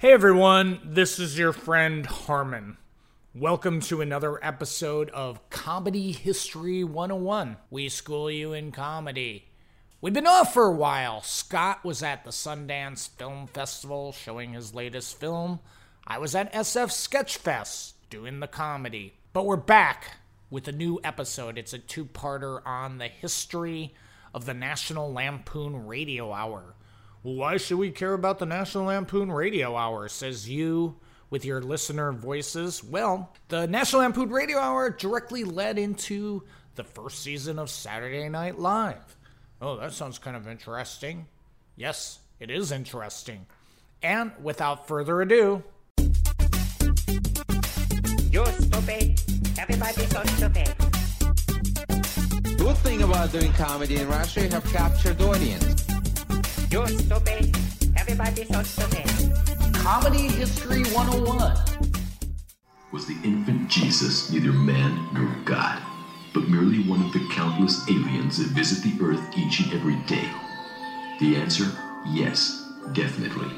Hey 0.00 0.14
everyone, 0.14 0.80
this 0.82 1.18
is 1.18 1.36
your 1.36 1.52
friend 1.52 2.06
Harmon. 2.06 2.78
Welcome 3.34 3.80
to 3.80 4.00
another 4.00 4.42
episode 4.42 5.10
of 5.10 5.50
Comedy 5.50 6.10
History 6.12 6.82
101. 6.82 7.58
We 7.68 7.90
school 7.90 8.30
you 8.30 8.54
in 8.54 8.72
comedy. 8.72 9.50
We've 10.00 10.14
been 10.14 10.26
off 10.26 10.54
for 10.54 10.64
a 10.64 10.72
while. 10.72 11.20
Scott 11.20 11.84
was 11.84 12.02
at 12.02 12.24
the 12.24 12.30
Sundance 12.30 13.10
Film 13.10 13.46
Festival 13.46 14.12
showing 14.12 14.54
his 14.54 14.74
latest 14.74 15.20
film. 15.20 15.60
I 16.06 16.16
was 16.16 16.34
at 16.34 16.50
SF 16.50 16.88
Sketchfest 16.88 17.92
doing 18.08 18.40
the 18.40 18.48
comedy. 18.48 19.12
But 19.34 19.44
we're 19.44 19.58
back 19.58 20.16
with 20.48 20.66
a 20.66 20.72
new 20.72 20.98
episode. 21.04 21.58
It's 21.58 21.74
a 21.74 21.78
two 21.78 22.06
parter 22.06 22.66
on 22.66 22.96
the 22.96 23.08
history 23.08 23.92
of 24.32 24.46
the 24.46 24.54
National 24.54 25.12
Lampoon 25.12 25.86
Radio 25.86 26.32
Hour. 26.32 26.74
Well, 27.22 27.34
why 27.34 27.58
should 27.58 27.76
we 27.76 27.90
care 27.90 28.14
about 28.14 28.38
the 28.38 28.46
National 28.46 28.84
Lampoon 28.84 29.30
Radio 29.30 29.76
Hour? 29.76 30.08
Says 30.08 30.48
you 30.48 30.96
with 31.28 31.44
your 31.44 31.60
listener 31.60 32.12
voices. 32.12 32.82
Well, 32.82 33.34
the 33.48 33.66
National 33.66 34.02
Lampoon 34.02 34.30
Radio 34.30 34.58
Hour 34.58 34.88
directly 34.90 35.44
led 35.44 35.78
into 35.78 36.42
the 36.76 36.84
first 36.84 37.20
season 37.20 37.58
of 37.58 37.68
Saturday 37.68 38.26
Night 38.30 38.58
Live. 38.58 39.16
Oh, 39.60 39.76
that 39.76 39.92
sounds 39.92 40.18
kind 40.18 40.34
of 40.34 40.48
interesting. 40.48 41.26
Yes, 41.76 42.20
it 42.38 42.50
is 42.50 42.72
interesting. 42.72 43.44
And 44.02 44.32
without 44.42 44.88
further 44.88 45.20
ado, 45.20 45.62
You're 48.30 48.46
stupid. 48.46 49.20
Everybody's 49.58 50.10
so 50.10 50.22
stupid. 50.24 50.74
Good 52.56 52.76
thing 52.78 53.02
about 53.02 53.32
doing 53.32 53.52
comedy 53.52 53.96
in 53.96 54.08
Russia, 54.08 54.42
you 54.42 54.48
have 54.48 54.64
captured 54.72 55.20
audience. 55.20 55.89
You're 56.70 56.86
stupid. 56.86 57.56
Everybody's 57.96 58.46
so 58.46 58.62
stupid. 58.62 59.74
Comedy 59.74 60.28
History 60.28 60.84
101. 60.84 61.58
Was 62.92 63.06
the 63.06 63.16
infant 63.24 63.68
Jesus 63.68 64.30
neither 64.30 64.52
man 64.52 65.08
nor 65.12 65.34
God, 65.44 65.82
but 66.32 66.48
merely 66.48 66.88
one 66.88 67.02
of 67.02 67.12
the 67.12 67.28
countless 67.32 67.88
aliens 67.88 68.38
that 68.38 68.54
visit 68.54 68.84
the 68.84 69.04
earth 69.04 69.20
each 69.36 69.58
and 69.58 69.72
every 69.72 69.96
day? 70.06 70.30
The 71.18 71.34
answer 71.38 71.66
yes, 72.06 72.68
definitely. 72.92 73.50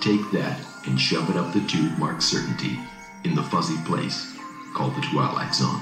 Take 0.00 0.30
that 0.30 0.60
and 0.86 1.00
shove 1.00 1.28
it 1.28 1.36
up 1.36 1.52
the 1.52 1.66
tube 1.66 1.98
marked 1.98 2.22
certainty 2.22 2.78
in 3.24 3.34
the 3.34 3.42
fuzzy 3.42 3.76
place 3.84 4.36
called 4.72 4.94
the 4.94 5.04
Twilight 5.10 5.52
Zone. 5.52 5.80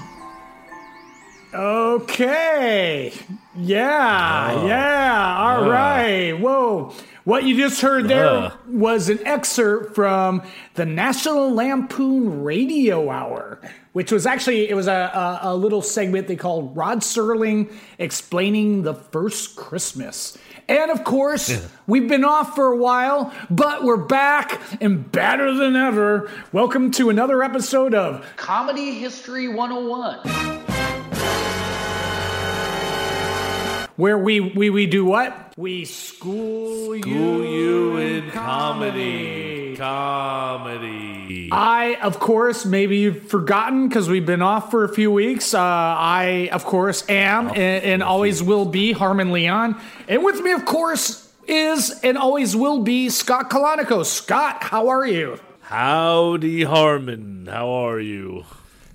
Okay. 1.55 3.13
Yeah, 3.57 4.67
yeah. 4.67 5.37
All 5.39 5.69
right. 5.71 6.33
Whoa. 6.33 6.93
What 7.25 7.45
you 7.45 7.57
just 7.57 7.81
heard 7.81 8.09
there 8.09 8.27
Uh. 8.27 8.51
was 8.69 9.09
an 9.09 9.21
excerpt 9.25 9.95
from 9.95 10.43
the 10.75 10.85
National 10.85 11.55
Lampoon 11.55 12.43
Radio 12.43 13.09
Hour, 13.09 13.61
which 13.93 14.11
was 14.13 14.27
actually 14.27 14.69
it 14.69 14.75
was 14.75 14.89
a, 14.89 14.93
a, 14.93 15.39
a 15.53 15.55
little 15.57 15.81
segment 15.81 16.27
they 16.29 16.37
called 16.37 16.77
Rod 16.77 16.99
Serling 17.01 17.73
explaining 17.99 18.83
the 18.83 18.95
first 18.95 19.57
Christmas. 19.57 20.37
And 20.69 20.91
of 20.91 21.05
course, 21.05 21.67
we've 21.87 22.09
been 22.09 22.25
off 22.25 22.55
for 22.55 22.67
a 22.73 22.77
while, 22.77 23.33
but 23.49 23.85
we're 23.85 23.97
back 23.99 24.61
and 24.81 25.11
better 25.13 25.53
than 25.55 25.77
ever. 25.77 26.31
Welcome 26.53 26.91
to 26.93 27.11
another 27.11 27.43
episode 27.43 27.95
of 27.95 28.25
Comedy 28.37 28.95
History 28.95 29.47
101. 29.49 30.64
Where 33.97 34.19
we, 34.19 34.41
we, 34.41 34.71
we 34.71 34.87
do 34.87 35.05
what? 35.05 35.53
We 35.57 35.85
school, 35.85 36.99
School 36.99 37.45
you 37.45 37.97
in 37.97 38.31
comedy. 38.33 39.77
Comedy. 39.77 41.49
I, 41.53 41.97
of 42.03 42.19
course, 42.19 42.65
maybe 42.65 42.99
you've 42.99 43.29
forgotten 43.29 43.89
because 43.89 44.09
we've 44.09 44.27
been 44.27 44.43
off 44.43 44.73
for 44.73 44.83
a 44.83 44.89
few 44.89 45.13
weeks. 45.13 45.55
Uh, 45.55 45.61
I, 45.61 46.49
of 46.51 46.65
course, 46.65 47.09
am 47.09 47.49
and, 47.49 47.59
and 47.59 48.03
always 48.03 48.43
will 48.43 48.65
be 48.65 48.91
Harmon 48.91 49.31
Leon. 49.31 49.81
And 50.09 50.25
with 50.25 50.41
me, 50.41 50.51
of 50.51 50.65
course, 50.65 51.33
is 51.47 51.91
and 52.03 52.19
always 52.19 52.57
will 52.57 52.81
be 52.81 53.11
Scott 53.11 53.49
Calonico. 53.49 54.05
Scott, 54.05 54.65
how 54.65 54.89
are 54.89 55.07
you? 55.07 55.39
Howdy, 55.61 56.65
Harmon. 56.65 57.47
How 57.49 57.69
are 57.69 58.01
you? 58.01 58.45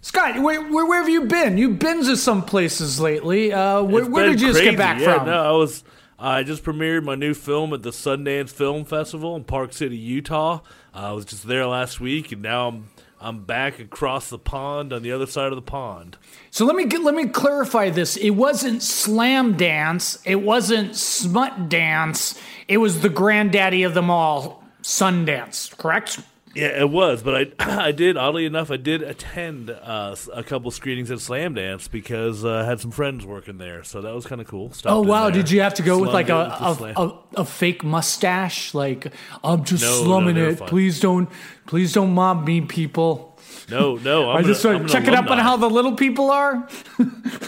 Scott, 0.01 0.41
where, 0.41 0.61
where, 0.61 0.85
where 0.85 0.99
have 0.99 1.09
you 1.09 1.25
been? 1.25 1.57
You've 1.57 1.79
been 1.79 2.03
to 2.05 2.15
some 2.15 2.43
places 2.43 2.99
lately. 2.99 3.51
Uh, 3.51 3.83
where 3.83 4.05
where 4.05 4.29
did 4.29 4.39
you 4.39 4.47
just 4.47 4.63
get 4.63 4.77
back 4.77 4.99
yeah, 4.99 5.17
from? 5.17 5.27
No, 5.27 5.43
I 5.43 5.51
was. 5.51 5.83
I 6.21 6.43
just 6.43 6.63
premiered 6.63 7.03
my 7.03 7.15
new 7.15 7.33
film 7.33 7.73
at 7.73 7.81
the 7.81 7.91
Sundance 7.91 8.49
Film 8.49 8.83
Festival 8.83 9.37
in 9.37 9.45
Park 9.45 9.71
City, 9.71 9.95
Utah. 9.95 10.59
I 10.93 11.13
was 11.13 11.23
just 11.23 11.47
there 11.47 11.65
last 11.65 12.01
week, 12.01 12.33
and 12.33 12.41
now 12.41 12.67
I'm 12.67 12.89
I'm 13.21 13.43
back 13.43 13.79
across 13.79 14.29
the 14.29 14.39
pond 14.39 14.93
on 14.93 15.01
the 15.01 15.11
other 15.11 15.27
side 15.27 15.51
of 15.51 15.55
the 15.55 15.61
pond. 15.61 16.17
So 16.51 16.65
let 16.65 16.75
me 16.75 16.85
get, 16.85 17.03
let 17.03 17.15
me 17.15 17.27
clarify 17.27 17.89
this. 17.89 18.15
It 18.15 18.29
wasn't 18.31 18.81
slam 18.81 19.57
dance. 19.57 20.17
It 20.25 20.41
wasn't 20.41 20.95
smut 20.95 21.67
dance. 21.67 22.39
It 22.69 22.77
was 22.77 23.01
the 23.01 23.09
granddaddy 23.09 23.83
of 23.83 23.93
them 23.93 24.09
all, 24.09 24.63
Sundance. 24.81 25.75
Correct? 25.77 26.19
Yeah, 26.55 26.79
it 26.81 26.89
was, 26.89 27.21
but 27.21 27.35
I 27.35 27.47
I 27.87 27.91
did 27.91 28.17
oddly 28.17 28.45
enough 28.45 28.71
I 28.71 28.77
did 28.77 29.03
attend 29.03 29.69
uh, 29.69 30.15
a 30.33 30.43
couple 30.43 30.71
screenings 30.71 31.11
at 31.11 31.19
Slamdance 31.19 31.89
because 31.91 32.43
uh, 32.43 32.63
I 32.63 32.63
had 32.65 32.79
some 32.79 32.89
friends 32.91 33.23
working 33.25 33.59
there, 33.59 33.83
so 33.83 34.01
that 34.01 34.13
was 34.15 34.25
kind 34.25 34.41
of 34.41 34.47
cool. 34.47 34.71
Stopped 34.73 34.91
Oh 34.95 35.01
wow! 35.01 35.29
Did 35.29 35.51
you 35.51 35.61
have 35.61 35.75
to 35.75 35.83
go 35.83 35.99
with 35.99 36.09
like 36.11 36.29
a 36.29 36.57
with 36.79 36.81
a, 36.97 36.99
a, 37.01 37.19
a 37.41 37.45
fake 37.45 37.83
mustache? 37.83 38.73
Like 38.73 39.13
I'm 39.43 39.63
just 39.63 39.83
No, 39.83 39.89
no, 39.91 40.03
slumming 40.03 40.35
they're 40.35 40.49
it. 40.49 40.57
fine. 40.59 40.67
Please 40.69 40.99
don't, 40.99 41.29
please 41.67 41.93
don't 41.93 42.13
mob 42.15 42.47
me, 42.47 42.61
people. 42.61 43.37
No, 43.69 43.97
no, 43.97 44.31
I'm 44.31 44.37
I 44.37 44.41
just 44.41 44.59
started 44.59 44.87
checking 44.89 45.13
up 45.13 45.29
on 45.29 45.37
how 45.37 45.55
the 45.55 45.69
little 45.69 45.95
people 45.95 46.31
are. 46.31 46.67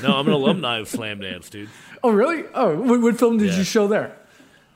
No, 0.03 0.13
I'm 0.17 0.27
an 0.27 0.33
alumni 0.41 0.77
of 0.77 0.87
Slamdance, 0.87 1.49
dude. 1.49 1.69
Oh 2.03 2.11
really? 2.11 2.43
Oh, 2.53 2.79
what, 2.79 3.01
what 3.01 3.17
film 3.17 3.37
did 3.39 3.49
Yeah. 3.49 3.57
you 3.57 3.63
show 3.63 3.87
there? 3.87 4.15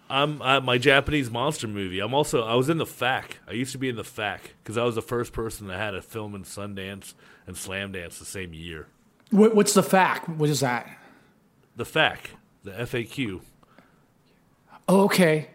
I'm 0.09 0.41
I, 0.41 0.59
my 0.59 0.77
Japanese 0.77 1.31
monster 1.31 1.67
movie. 1.67 1.99
I'm 1.99 2.13
also 2.13 2.43
I 2.43 2.55
was 2.55 2.69
in 2.69 2.77
the 2.77 2.85
FAC. 2.85 3.39
I 3.47 3.53
used 3.53 3.71
to 3.71 3.77
be 3.77 3.89
in 3.89 3.95
the 3.95 4.03
FAC 4.03 4.53
because 4.63 4.77
I 4.77 4.83
was 4.83 4.95
the 4.95 5.01
first 5.01 5.33
person 5.33 5.67
that 5.67 5.77
had 5.77 5.95
a 5.95 6.01
film 6.01 6.35
in 6.35 6.43
Sundance 6.43 7.13
and 7.47 7.55
Slamdance 7.55 8.19
the 8.19 8.25
same 8.25 8.53
year. 8.53 8.87
What, 9.31 9.55
what's 9.55 9.73
the 9.73 9.83
fact? 9.83 10.29
What 10.29 10.49
is 10.49 10.59
that? 10.59 10.87
The 11.75 11.85
FAC, 11.85 12.31
the 12.63 12.71
FAQ. 12.71 13.41
Oh, 14.87 15.05
okay. 15.05 15.49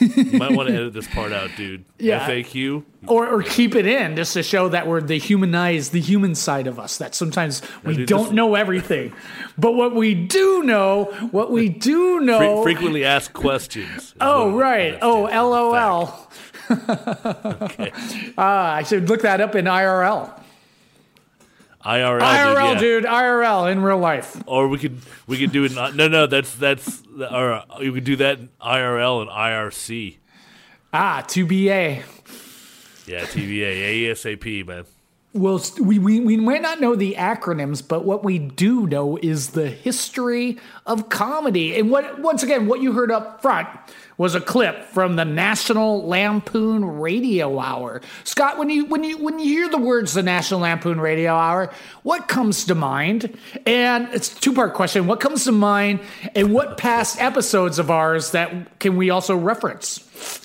You 0.00 0.38
might 0.38 0.52
want 0.52 0.68
to 0.68 0.74
edit 0.78 0.94
this 0.94 1.06
part 1.06 1.32
out, 1.32 1.50
dude. 1.56 1.84
Yeah. 1.98 2.26
FAQ. 2.28 2.84
or 3.06 3.26
or 3.28 3.42
keep 3.42 3.74
it 3.74 3.84
in 3.86 4.16
just 4.16 4.32
to 4.34 4.42
show 4.42 4.68
that 4.70 4.86
we're 4.86 5.00
the 5.02 5.18
humanize 5.18 5.90
the 5.90 6.00
human 6.00 6.34
side 6.34 6.66
of 6.66 6.78
us 6.78 6.96
that 6.98 7.14
sometimes 7.14 7.60
we 7.84 7.96
dude, 7.96 8.08
don't 8.08 8.24
this- 8.24 8.32
know 8.32 8.54
everything 8.54 9.12
but 9.58 9.72
what 9.72 9.94
we 9.94 10.14
do 10.14 10.62
know 10.62 11.04
what 11.32 11.50
we 11.50 11.68
do 11.68 12.18
Fre- 12.18 12.24
know 12.24 12.62
frequently 12.62 13.04
asked 13.04 13.34
questions. 13.34 14.14
oh 14.22 14.52
right 14.56 14.98
oh 15.02 15.24
lol 15.24 15.74
FAQ. 16.68 18.32
Ah, 18.38 18.74
i 18.76 18.82
should 18.82 19.08
look 19.10 19.20
that 19.22 19.40
up 19.42 19.54
in 19.54 19.66
irl 19.66 20.32
IRL, 21.84 22.20
irl 22.20 22.54
dude, 22.54 22.64
yeah. 22.74 22.78
dude 22.80 23.04
irl 23.04 23.70
in 23.70 23.82
real 23.82 23.98
life 23.98 24.42
Or 24.46 24.68
we 24.68 24.78
could 24.78 24.98
we 25.26 25.36
could 25.38 25.52
do 25.52 25.64
it. 25.64 25.72
in- 25.76 25.96
No, 25.96 26.08
no, 26.08 26.26
that's 26.26 26.54
that's 26.54 27.02
or 27.30 27.62
you 27.80 27.92
could 27.92 28.04
do 28.04 28.16
that 28.16 28.38
in 28.38 28.48
IRL 28.60 29.20
and 29.22 29.30
IRC. 29.30 30.16
ah 30.92 31.22
2ba 31.26 32.02
Yeah, 33.06 33.20
TBA, 33.26 34.08
ASAP, 34.10 34.66
man. 34.66 34.84
Well, 35.34 35.60
we, 35.80 35.98
we, 35.98 36.20
we 36.20 36.36
might 36.36 36.62
not 36.62 36.80
know 36.80 36.94
the 36.94 37.16
acronyms, 37.18 37.86
but 37.86 38.04
what 38.04 38.22
we 38.22 38.38
do 38.38 38.86
know 38.86 39.16
is 39.20 39.48
the 39.48 39.68
history 39.68 40.58
of 40.86 41.08
comedy. 41.08 41.76
And 41.76 41.90
what 41.90 42.20
once 42.20 42.44
again, 42.44 42.68
what 42.68 42.80
you 42.80 42.92
heard 42.92 43.10
up 43.10 43.42
front 43.42 43.68
was 44.16 44.36
a 44.36 44.40
clip 44.40 44.84
from 44.84 45.16
the 45.16 45.24
National 45.24 46.06
Lampoon 46.06 46.84
Radio 46.84 47.58
Hour. 47.58 48.00
Scott, 48.22 48.58
when 48.58 48.70
you 48.70 48.84
when 48.84 49.02
you 49.02 49.18
when 49.18 49.40
you 49.40 49.46
hear 49.46 49.68
the 49.68 49.76
words 49.76 50.14
the 50.14 50.22
National 50.22 50.60
Lampoon 50.60 51.00
Radio 51.00 51.34
Hour, 51.34 51.72
what 52.04 52.28
comes 52.28 52.66
to 52.66 52.76
mind? 52.76 53.36
And 53.66 54.06
it's 54.12 54.32
a 54.32 54.40
two-part 54.40 54.74
question. 54.74 55.08
What 55.08 55.18
comes 55.18 55.46
to 55.46 55.52
mind 55.52 55.98
and 56.36 56.54
what 56.54 56.78
past 56.78 57.20
episodes 57.20 57.80
of 57.80 57.90
ours 57.90 58.30
that 58.30 58.78
can 58.78 58.96
we 58.96 59.10
also 59.10 59.36
reference? 59.36 60.43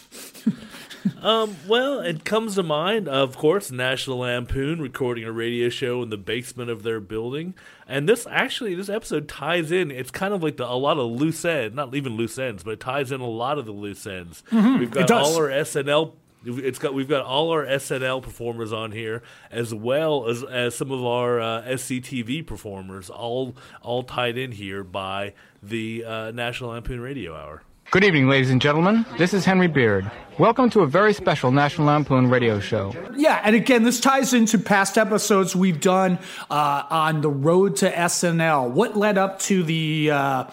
Um, 1.21 1.57
well, 1.67 1.99
it 1.99 2.23
comes 2.23 2.55
to 2.55 2.63
mind, 2.63 3.07
of 3.07 3.37
course, 3.37 3.71
National 3.71 4.19
Lampoon 4.19 4.81
recording 4.81 5.25
a 5.25 5.31
radio 5.31 5.69
show 5.69 6.01
in 6.01 6.09
the 6.09 6.17
basement 6.17 6.69
of 6.69 6.83
their 6.83 6.99
building, 6.99 7.55
and 7.87 8.07
this 8.07 8.25
actually 8.29 8.75
this 8.75 8.89
episode 8.89 9.27
ties 9.27 9.71
in. 9.71 9.91
It's 9.91 10.11
kind 10.11 10.33
of 10.33 10.41
like 10.41 10.57
the, 10.57 10.65
a 10.65 10.75
lot 10.75 10.97
of 10.97 11.11
loose 11.11 11.43
ends, 11.43 11.75
not 11.75 11.93
even 11.93 12.15
loose 12.15 12.37
ends, 12.37 12.63
but 12.63 12.71
it 12.71 12.79
ties 12.79 13.11
in 13.11 13.21
a 13.21 13.27
lot 13.27 13.57
of 13.57 13.65
the 13.65 13.71
loose 13.71 14.05
ends. 14.07 14.43
We've 14.51 14.91
got 14.91 15.07
does. 15.07 15.27
all 15.27 15.37
our 15.37 15.49
SNL. 15.49 16.13
It's 16.45 16.79
got 16.79 16.93
we've 16.93 17.09
got 17.09 17.25
all 17.25 17.51
our 17.51 17.65
SNL 17.65 18.21
performers 18.21 18.71
on 18.71 18.93
here, 18.93 19.21
as 19.51 19.73
well 19.73 20.29
as 20.29 20.41
as 20.43 20.73
some 20.75 20.91
of 20.91 21.03
our 21.03 21.41
uh, 21.41 21.61
SCTV 21.63 22.47
performers, 22.47 23.09
all 23.09 23.55
all 23.81 24.03
tied 24.03 24.37
in 24.37 24.53
here 24.53 24.83
by 24.83 25.33
the 25.61 26.05
uh, 26.05 26.31
National 26.31 26.69
Lampoon 26.71 27.01
Radio 27.01 27.35
Hour. 27.35 27.63
Good 27.91 28.03
evening, 28.03 28.29
ladies 28.29 28.51
and 28.51 28.61
gentlemen. 28.61 29.03
This 29.17 29.33
is 29.33 29.45
Henry 29.45 29.67
Beard. 29.67 30.09
Welcome 30.37 30.69
to 30.69 30.81
a 30.81 30.87
very 30.87 31.11
special 31.11 31.51
National 31.51 31.87
Lampoon 31.87 32.29
radio 32.29 32.59
show. 32.59 32.93
Yeah, 33.15 33.41
and 33.43 33.55
again, 33.55 33.83
this 33.83 33.99
ties 33.99 34.33
into 34.33 34.59
past 34.59 34.97
episodes 34.97 35.55
we've 35.55 35.81
done 35.81 36.19
uh, 36.51 36.83
on 36.89 37.21
the 37.21 37.29
road 37.29 37.77
to 37.77 37.91
SNL. 37.91 38.69
What 38.69 38.95
led 38.95 39.17
up 39.17 39.39
to 39.39 39.63
the 39.63 40.11
uh, 40.11 40.43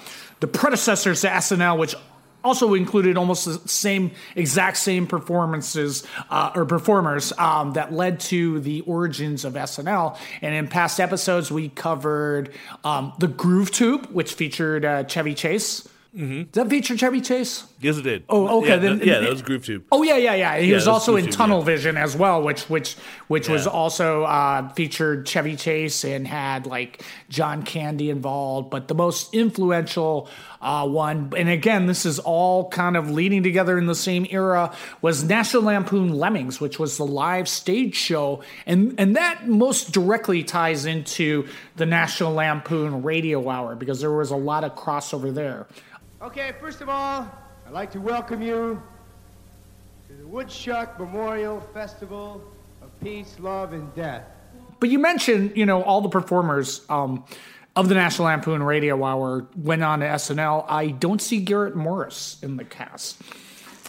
the 0.40 0.46
predecessors 0.46 1.20
to 1.20 1.28
SNL, 1.28 1.78
which 1.78 1.94
also 2.42 2.74
included 2.74 3.18
almost 3.18 3.44
the 3.44 3.68
same 3.68 4.12
exact 4.34 4.76
same 4.78 5.06
performances 5.06 6.06
uh, 6.30 6.52
or 6.54 6.64
performers 6.64 7.32
um, 7.38 7.72
that 7.72 7.92
led 7.92 8.20
to 8.20 8.60
the 8.60 8.80
origins 8.82 9.44
of 9.44 9.54
SNL. 9.54 10.16
And 10.40 10.54
in 10.54 10.68
past 10.68 11.00
episodes, 11.00 11.50
we 11.50 11.68
covered 11.68 12.52
um, 12.84 13.12
the 13.18 13.28
Groove 13.28 13.72
Tube, 13.72 14.06
which 14.06 14.34
featured 14.34 14.84
uh, 14.84 15.04
Chevy 15.04 15.34
Chase. 15.34 15.86
Mm-hmm. 16.16 16.36
Did 16.44 16.52
that 16.52 16.70
feature 16.70 16.96
Chevy 16.96 17.20
Chase? 17.20 17.64
Yes, 17.80 17.98
it 17.98 18.02
did. 18.02 18.24
Oh, 18.30 18.58
okay, 18.60 18.68
Yeah, 18.70 18.76
then- 18.76 18.98
that, 19.00 19.06
yeah, 19.06 19.18
that 19.20 19.30
was 19.30 19.42
Groove 19.42 19.64
Tube. 19.66 19.84
Oh 19.92 20.02
yeah, 20.02 20.16
yeah, 20.16 20.34
yeah. 20.34 20.56
He 20.58 20.68
Yeah, 20.70 20.76
was 20.76 20.88
also 20.88 21.16
in 21.16 21.26
Tube, 21.26 21.34
Tunnel 21.34 21.58
yeah. 21.58 21.64
Vision 21.66 21.96
as 21.98 22.16
well, 22.16 22.42
which 22.42 22.62
which 22.70 22.94
which 23.28 23.48
was 23.50 23.66
also 23.66 24.24
uh, 24.24 24.68
featured 24.70 25.28
Chevy 25.28 25.56
Chase 25.56 26.04
and 26.04 26.26
had 26.26 26.66
like 26.66 27.02
John 27.28 27.62
Candy 27.62 28.08
involved. 28.08 28.70
But 28.70 28.88
the 28.88 28.94
most 28.94 29.34
influential 29.34 30.28
uh, 30.62 30.88
one, 30.88 31.32
and 31.36 31.50
again, 31.50 31.86
this 31.86 32.06
is 32.06 32.18
all 32.18 32.70
kind 32.70 32.96
of 32.96 33.10
leading 33.10 33.42
together 33.42 33.76
in 33.76 33.84
the 33.86 33.94
same 33.94 34.26
era, 34.30 34.74
was 35.02 35.22
National 35.22 35.64
Lampoon 35.64 36.14
Lemmings, 36.14 36.60
which 36.60 36.78
was 36.78 36.96
the 36.96 37.06
live 37.06 37.46
stage 37.48 37.94
show, 37.94 38.42
and 38.64 38.94
and 38.98 39.16
that 39.16 39.46
most 39.48 39.92
directly 39.92 40.42
ties 40.42 40.86
into 40.86 41.46
the 41.76 41.84
National 41.84 42.32
Lampoon 42.32 43.02
Radio 43.02 43.46
Hour 43.50 43.76
because 43.76 44.00
there 44.00 44.12
was 44.12 44.30
a 44.30 44.36
lot 44.36 44.64
of 44.64 44.74
crossover 44.74 45.32
there. 45.34 45.66
Okay, 46.22 46.52
first 46.60 46.80
of 46.80 46.88
all, 46.88 47.28
I'd 47.66 47.72
like 47.72 47.90
to 47.92 48.00
welcome 48.00 48.40
you 48.40 48.82
to 50.08 50.14
the 50.14 50.24
Woodshuck 50.24 50.98
Memorial 50.98 51.60
Festival 51.74 52.42
of 52.82 52.88
Peace, 53.00 53.36
Love, 53.38 53.72
and 53.72 53.94
Death. 53.94 54.24
But 54.80 54.88
you 54.88 54.98
mentioned, 54.98 55.56
you 55.56 55.66
know, 55.66 55.82
all 55.82 56.00
the 56.00 56.08
performers 56.08 56.82
um, 56.88 57.24
of 57.74 57.88
the 57.88 57.94
National 57.94 58.26
Lampoon 58.28 58.62
Radio 58.62 59.02
Hour 59.04 59.46
went 59.56 59.82
on 59.82 60.00
to 60.00 60.06
SNL. 60.06 60.64
I 60.68 60.88
don't 60.88 61.20
see 61.20 61.38
Garrett 61.40 61.76
Morris 61.76 62.38
in 62.42 62.56
the 62.56 62.64
cast. 62.64 63.20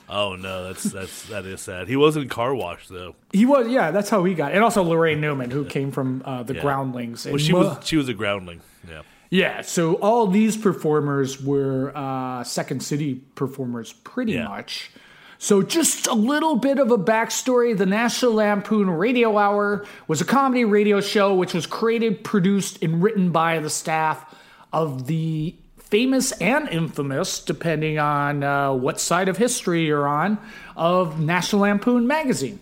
Oh 0.10 0.38
no, 0.38 0.64
that's 0.66 0.84
that's 0.84 1.28
that 1.28 1.46
is 1.46 1.60
sad. 1.60 1.90
He 1.90 1.98
wasn't 1.98 2.24
in 2.24 2.30
Car 2.30 2.56
Wash 2.56 2.88
though. 2.88 3.16
He 3.34 3.46
was, 3.46 3.68
yeah, 3.68 3.92
that's 3.92 4.10
how 4.10 4.24
he 4.24 4.36
got. 4.36 4.54
And 4.54 4.64
also 4.64 4.82
Laraine 4.82 5.20
Newman, 5.20 5.52
who 5.52 5.66
came 5.66 5.92
from 5.92 6.22
uh, 6.24 6.44
the 6.44 6.56
Yeah. 6.56 6.62
Groundlings. 6.62 7.26
Well, 7.26 7.38
she 7.38 7.52
mo- 7.52 7.60
was 7.76 7.86
she 7.86 7.98
was 7.98 8.08
a 8.08 8.14
groundling. 8.14 8.62
Yeah. 8.90 9.02
Yeah, 9.30 9.62
so 9.62 9.96
all 9.96 10.28
these 10.28 10.56
performers 10.56 11.42
were 11.42 11.92
uh, 11.96 12.44
Second 12.44 12.82
City 12.82 13.16
performers, 13.36 13.94
pretty 13.94 14.34
Yeah. 14.34 14.48
much. 14.48 14.92
So, 15.40 15.62
just 15.62 16.08
a 16.08 16.14
little 16.16 16.56
bit 16.56 16.80
of 16.80 16.90
a 16.90 16.98
backstory. 16.98 17.78
The 17.78 17.86
National 17.86 18.34
Lampoon 18.34 18.90
Radio 18.90 19.38
Hour 19.38 19.86
was 20.08 20.20
a 20.20 20.26
comedy 20.26 20.66
radio 20.66 21.00
show 21.00 21.36
which 21.36 21.54
was 21.54 21.68
created, 21.68 22.24
produced, 22.24 22.82
and 22.82 23.04
written 23.04 23.30
by 23.32 23.60
the 23.60 23.70
staff 23.70 24.34
of 24.74 25.06
the 25.06 25.54
famous 25.78 26.32
and 26.42 26.68
infamous, 26.70 27.40
depending 27.40 28.00
on 28.00 28.44
uh, 28.44 28.74
what 28.74 29.00
side 29.00 29.30
of 29.30 29.38
history 29.38 29.86
you're 29.86 30.08
on, 30.08 30.40
of 30.76 31.20
National 31.20 31.62
Lampoon 31.62 32.08
magazine. 32.08 32.60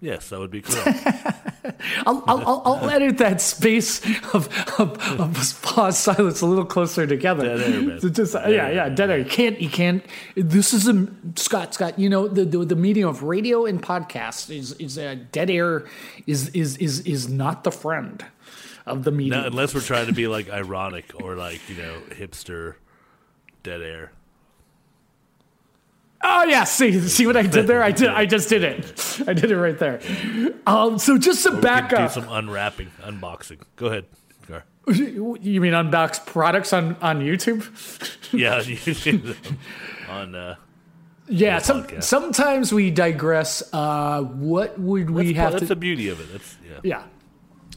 Yes, 0.00 0.28
that 0.28 0.38
would 0.38 0.50
be 0.50 0.60
correct. 0.62 1.06
I'll, 2.06 2.22
I'll, 2.26 2.40
I'll, 2.46 2.62
I'll 2.66 2.90
edit 2.90 3.18
that 3.18 3.40
space 3.40 4.04
of, 4.34 4.48
of, 4.78 4.98
of 5.20 5.62
pause 5.62 5.98
silence 5.98 6.42
a 6.42 6.46
little 6.46 6.66
closer 6.66 7.06
together. 7.06 7.56
Dead 7.56 7.60
air, 7.90 7.98
just, 8.10 8.34
Dead 8.34 8.52
yeah, 8.52 8.66
air. 8.66 8.74
yeah, 8.74 8.88
dead 8.90 9.10
air. 9.10 9.18
You 9.18 9.24
can't, 9.24 9.60
you 9.60 9.70
can't. 9.70 10.04
This 10.34 10.74
is 10.74 10.86
a 10.86 11.08
Scott, 11.36 11.72
Scott. 11.74 11.98
You 11.98 12.08
know 12.10 12.28
the 12.28 12.44
the, 12.44 12.64
the 12.64 12.76
medium 12.76 13.08
of 13.08 13.22
radio 13.22 13.64
and 13.64 13.82
podcast 13.82 14.54
is 14.54 14.72
is 14.74 14.98
uh, 14.98 15.16
dead 15.32 15.50
air 15.50 15.86
is 16.26 16.50
is 16.50 16.76
is 16.76 17.00
is 17.00 17.28
not 17.28 17.64
the 17.64 17.72
friend 17.72 18.24
of 18.84 19.04
the 19.04 19.10
medium. 19.10 19.40
no, 19.40 19.46
unless 19.46 19.74
we're 19.74 19.80
trying 19.80 20.06
to 20.06 20.12
be 20.12 20.28
like 20.28 20.50
ironic 20.50 21.10
or 21.22 21.36
like 21.36 21.60
you 21.70 21.76
know 21.76 22.00
hipster, 22.10 22.74
dead 23.62 23.80
air. 23.80 24.12
Oh 26.28 26.44
yeah, 26.44 26.64
see 26.64 27.00
see 27.00 27.26
what 27.26 27.36
I 27.36 27.42
did 27.42 27.68
there? 27.68 27.82
I 27.82 27.92
did. 27.92 28.08
I 28.08 28.26
just 28.34 28.48
did 28.48 28.64
it. 28.64 29.20
I 29.28 29.32
did 29.32 29.50
it 29.50 29.56
right 29.56 29.78
there. 29.78 30.00
Um, 30.66 30.98
so 30.98 31.18
just 31.18 31.44
to 31.44 31.52
back 31.60 31.92
up, 31.92 32.12
do 32.12 32.20
some 32.20 32.28
unwrapping, 32.28 32.90
unboxing. 33.02 33.60
Go 33.76 33.86
ahead. 33.86 34.06
You 34.88 35.60
mean 35.60 35.72
unbox 35.72 36.24
products 36.24 36.72
on 36.72 36.96
on 37.02 37.20
YouTube? 37.20 37.66
Yeah, 38.32 38.62
on 40.08 40.34
uh, 40.34 40.54
Yeah, 41.28 41.58
some, 41.58 41.86
sometimes 42.00 42.72
we 42.72 42.90
digress. 42.90 43.62
Uh, 43.72 44.22
what 44.22 44.78
would 44.78 45.10
we 45.10 45.32
that's, 45.32 45.36
have 45.38 45.52
that's 45.52 45.62
to? 45.62 45.68
the 45.68 45.76
beauty 45.76 46.08
of 46.08 46.20
it. 46.20 46.32
That's 46.32 46.56
yeah. 46.64 46.80
yeah, 46.84 47.02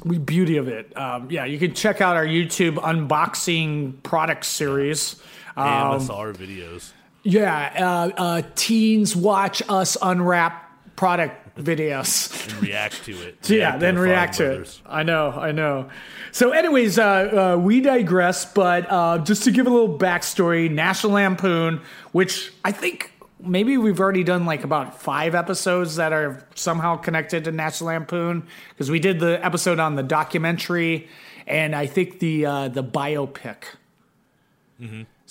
we 0.04 0.18
beauty 0.20 0.58
of 0.58 0.68
it. 0.68 0.96
Um, 0.98 1.30
yeah, 1.32 1.46
you 1.46 1.58
can 1.60 1.74
check 1.74 2.02
out 2.02 2.16
our 2.16 2.26
YouTube 2.26 2.76
unboxing 2.76 4.02
product 4.04 4.46
series. 4.46 5.16
Um, 5.56 5.66
AMSR 6.00 6.36
videos. 6.36 6.92
Yeah, 7.30 7.74
uh, 7.78 8.22
uh, 8.22 8.42
teens 8.56 9.16
watch 9.16 9.62
us 9.70 9.98
unwrap 10.02 10.66
product 10.96 11.56
videos. 11.58 12.52
and 12.52 12.62
react 12.62 13.04
to 13.06 13.12
it. 13.12 13.46
So, 13.46 13.54
yeah, 13.56 13.78
then 13.78 13.96
the 13.96 14.02
react 14.02 14.38
to 14.38 14.50
Farm 14.50 14.62
it. 14.64 14.82
I 14.86 15.04
know, 15.04 15.32
I 15.32 15.52
know. 15.52 15.90
So, 16.32 16.52
anyways, 16.52 16.98
uh, 16.98 17.56
uh, 17.56 17.58
we 17.60 17.82
digress, 17.82 18.46
but 18.46 18.90
uh, 18.90 19.20
just 19.20 19.44
to 19.44 19.52
give 19.52 19.68
a 19.68 19.70
little 19.70 19.98
backstory 19.98 20.70
National 20.70 21.14
Lampoon, 21.14 21.82
which 22.12 22.52
I 22.66 22.72
think 22.72 23.14
maybe 23.40 23.78
we've 23.78 24.00
already 24.00 24.24
done 24.24 24.46
like 24.46 24.64
about 24.64 25.00
five 25.00 25.36
episodes 25.36 25.96
that 25.96 26.12
are 26.12 26.46
somehow 26.56 26.98
connected 26.98 27.46
to 27.46 27.52
National 27.52 27.90
Lampoon, 27.90 28.46
because 28.70 28.90
we 28.92 29.00
did 29.00 29.20
the 29.20 29.44
episode 29.46 29.80
on 29.80 29.96
the 29.96 30.04
documentary 30.04 31.08
and 31.48 31.76
I 31.76 31.88
think 31.88 32.20
the, 32.20 32.46
uh, 32.46 32.68
the 32.68 32.84
biopic. 32.84 33.64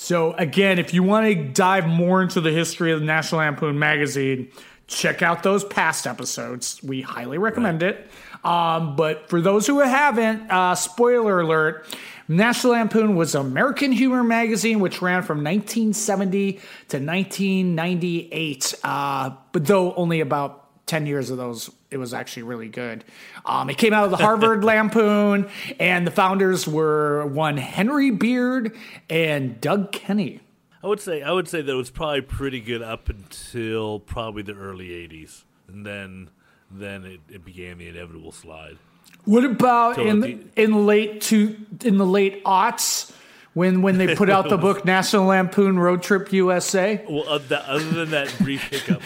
So 0.00 0.32
again, 0.34 0.78
if 0.78 0.94
you 0.94 1.02
want 1.02 1.26
to 1.26 1.34
dive 1.34 1.88
more 1.88 2.22
into 2.22 2.40
the 2.40 2.52
history 2.52 2.92
of 2.92 3.00
the 3.00 3.04
National 3.04 3.40
Lampoon 3.40 3.80
magazine, 3.80 4.48
check 4.86 5.22
out 5.22 5.42
those 5.42 5.64
past 5.64 6.06
episodes. 6.06 6.80
We 6.84 7.00
highly 7.00 7.36
recommend 7.36 7.82
it. 7.82 8.08
Um, 8.44 8.94
but 8.94 9.28
for 9.28 9.40
those 9.40 9.66
who 9.66 9.80
haven't, 9.80 10.48
uh, 10.52 10.76
spoiler 10.76 11.40
alert: 11.40 11.84
National 12.28 12.74
Lampoon 12.74 13.16
was 13.16 13.34
an 13.34 13.40
American 13.40 13.90
humor 13.90 14.22
magazine 14.22 14.78
which 14.78 15.02
ran 15.02 15.24
from 15.24 15.38
1970 15.38 16.52
to 16.52 16.98
1998. 16.98 18.74
Uh, 18.84 19.30
but 19.50 19.66
though 19.66 19.94
only 19.94 20.20
about 20.20 20.67
10 20.88 21.06
years 21.06 21.30
of 21.30 21.36
those 21.36 21.70
it 21.90 21.96
was 21.98 22.12
actually 22.12 22.42
really 22.42 22.68
good. 22.68 23.04
Um, 23.46 23.70
it 23.70 23.78
came 23.78 23.92
out 23.92 24.04
of 24.04 24.10
the 24.10 24.16
harvard 24.16 24.64
lampoon 24.72 25.48
and 25.78 26.06
the 26.06 26.10
founders 26.10 26.66
were 26.66 27.24
one 27.26 27.56
henry 27.56 28.10
beard 28.10 28.74
and 29.08 29.60
doug 29.60 29.92
kenney. 29.92 30.40
I 30.82 30.86
would 30.86 31.00
say 31.00 31.22
I 31.22 31.32
would 31.32 31.48
say 31.48 31.60
that 31.62 31.70
it 31.72 31.74
was 31.76 31.90
probably 31.90 32.22
pretty 32.22 32.60
good 32.60 32.82
up 32.82 33.08
until 33.08 33.98
probably 34.00 34.42
the 34.42 34.54
early 34.54 34.88
'80s, 34.90 35.42
and 35.68 35.84
then 35.84 36.30
then 36.70 37.04
it, 37.04 37.20
it 37.28 37.44
began 37.44 37.78
the 37.78 37.88
inevitable 37.88 38.30
slide. 38.32 38.78
what 39.24 39.44
about 39.44 39.96
So 39.96 40.02
in 40.04 40.20
the- 40.20 40.38
in 40.56 40.86
late 40.86 41.20
two 41.20 41.56
in 41.84 41.96
the 41.98 42.06
late 42.06 42.44
aughts 42.44 43.12
when 43.58 43.82
when 43.82 43.98
they 43.98 44.14
put 44.14 44.30
out 44.30 44.48
the 44.48 44.56
book 44.66 44.84
national 44.84 45.24
lampoon 45.24 45.78
road 45.80 46.00
trip 46.00 46.32
usa 46.32 47.04
Well, 47.08 47.28
other 47.28 47.90
than 47.90 48.10
that 48.10 48.32
brief 48.38 48.62
hiccup, 48.62 49.02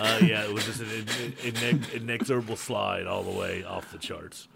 uh, 0.00 0.18
yeah, 0.20 0.44
it 0.44 0.52
was 0.52 0.64
just 0.66 0.80
an 0.80 1.06
in, 1.44 1.56
in, 1.62 1.84
inexorable 1.94 2.56
slide 2.56 3.06
all 3.06 3.22
the 3.22 3.30
way 3.30 3.62
off 3.62 3.92
the 3.92 3.98
charts. 3.98 4.48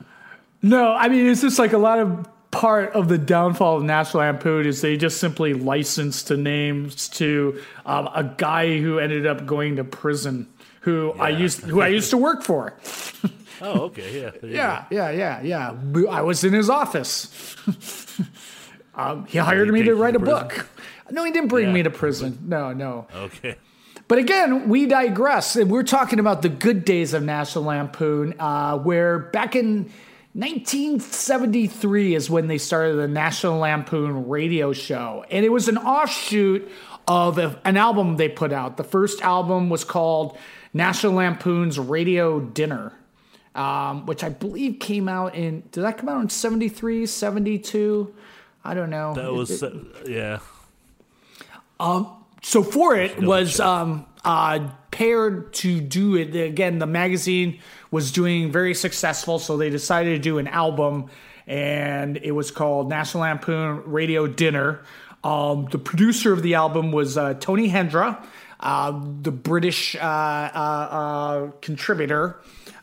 No, 0.61 0.93
I 0.93 1.09
mean 1.09 1.27
it's 1.27 1.41
just 1.41 1.59
like 1.59 1.73
a 1.73 1.79
lot 1.79 2.01
of 2.01 2.29
part 2.51 2.93
of 2.95 3.09
the 3.09 3.19
downfall 3.19 3.77
of 3.77 3.85
National 3.85 4.25
Lampoon 4.25 4.67
is 4.67 4.81
they 4.81 4.97
just 4.97 5.19
simply 5.21 5.55
licensed 5.55 6.29
the 6.29 6.37
names 6.37 7.09
to 7.11 7.63
um, 7.87 8.09
a 8.15 8.25
guy 8.25 8.81
who 8.81 8.99
ended 8.99 9.25
up 9.25 9.47
going 9.47 9.77
to 9.77 9.85
prison, 9.85 10.49
who 10.81 11.13
I 11.13 11.29
used 11.29 11.61
who 11.61 11.81
I 11.81 11.89
used 11.89 12.11
to 12.11 12.19
work 12.19 12.43
for. 12.43 12.75
Oh, 13.61 13.83
okay, 13.83 14.21
yeah, 14.21 14.31
Yeah, 14.43 14.85
yeah, 14.91 15.11
yeah, 15.43 15.43
yeah. 15.43 16.11
I 16.11 16.23
was 16.23 16.45
in 16.45 16.53
his 16.53 16.71
office. 16.71 17.57
um, 18.99 19.25
he 19.27 19.39
hired 19.39 19.69
me 19.73 19.83
to 19.85 19.95
write 19.95 20.15
a 20.17 20.19
prison? 20.21 20.49
book. 20.49 20.69
No, 21.11 21.25
he 21.25 21.31
didn't 21.31 21.49
bring 21.49 21.69
Yeah. 21.69 21.73
me 21.73 21.83
to 21.85 21.91
prison. 21.91 22.39
No, 22.47 22.75
no. 22.75 23.07
Okay. 23.15 23.57
But 24.09 24.19
again, 24.19 24.69
we 24.69 24.85
digress. 24.85 25.57
And 25.57 25.71
We're 25.71 25.83
talking 25.83 26.19
about 26.19 26.43
the 26.43 26.51
good 26.51 26.85
days 26.85 27.15
of 27.15 27.23
National 27.23 27.65
Lampoon, 27.65 28.35
uh, 28.39 28.77
where 28.77 29.19
back 29.19 29.57
in 29.57 29.91
1973 30.35 32.15
is 32.15 32.29
when 32.31 32.47
they 32.47 32.59
started 32.59 32.97
the 32.97 33.09
National 33.09 33.59
Lampoon 33.59 34.29
radio 34.29 34.73
show. 34.73 35.25
And 35.31 35.45
it 35.45 35.49
was 35.49 35.69
an 35.69 35.79
offshoot 35.79 36.71
of 37.07 37.39
an 37.65 37.77
album 37.77 38.17
they 38.17 38.29
put 38.29 38.53
out. 38.53 38.77
The 38.77 38.85
first 38.85 39.23
album 39.23 39.71
was 39.71 39.83
called 39.85 40.37
National 40.75 41.15
Lampoon's 41.15 41.79
Radio 41.79 42.41
Dinner, 42.41 42.93
um, 43.55 44.05
which 44.07 44.23
I 44.23 44.29
believe 44.29 44.79
came 44.79 45.09
out 45.09 45.35
in, 45.35 45.63
did 45.73 45.83
that 45.85 45.97
come 45.99 46.09
out 46.09 46.21
in 46.21 46.29
73, 46.29 47.07
72? 47.07 48.15
I 48.69 48.75
don't 48.75 48.91
know. 48.91 49.15
That 49.15 49.33
was 49.33 49.63
it- 49.63 49.73
uh, 49.73 49.79
yeah. 50.07 50.41
so 52.43 52.63
for 52.63 52.95
it 52.97 53.19
was 53.23 53.61
um, 53.61 54.05
uh, 54.27 54.69
paired 54.91 55.55
to 55.55 55.81
do 55.81 56.17
it 56.17 56.37
again. 56.37 56.79
The 56.79 56.87
magazine 56.87 57.61
was 57.91 58.13
doing 58.13 58.53
very 58.53 58.75
successful, 58.75 59.39
so 59.39 59.57
they 59.57 59.71
decided 59.71 60.11
to 60.11 60.19
do 60.19 60.37
an 60.37 60.49
album, 60.49 61.09
and 61.47 62.19
it 62.19 62.33
was 62.33 62.51
called 62.51 62.91
National 62.91 63.23
Lampoon 63.23 63.85
Radio 63.87 64.27
Dinner. 64.27 64.83
Um, 65.25 65.69
the 65.71 65.79
producer 65.79 66.35
of 66.35 66.43
the 66.43 66.55
album 66.55 66.93
was 66.93 67.17
uh, 67.17 67.35
Tony 67.41 67.71
Hendra, 67.71 68.23
uh, 68.61 69.01
the 69.23 69.33
British 69.33 69.97
uh, 69.97 69.99
uh, 69.99 70.03
uh, 70.05 71.51
contributor. 71.63 72.37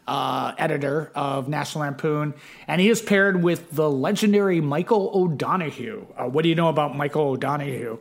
Uh, 0.08 0.54
editor 0.60 1.12
of 1.16 1.48
National 1.48 1.84
Lampoon, 1.84 2.36
and 2.68 2.80
he 2.80 2.90
is 2.90 3.02
paired 3.02 3.42
with 3.42 3.72
the 3.72 3.90
legendary 3.90 4.62
Michael 4.62 5.10
O'Donoghue. 5.16 6.06
Uh, 6.16 6.26
what 6.26 6.44
do 6.44 6.50
you 6.50 6.54
know 6.54 6.70
about 6.70 6.96
Michael 6.96 7.30
O'Donoghue? 7.30 7.98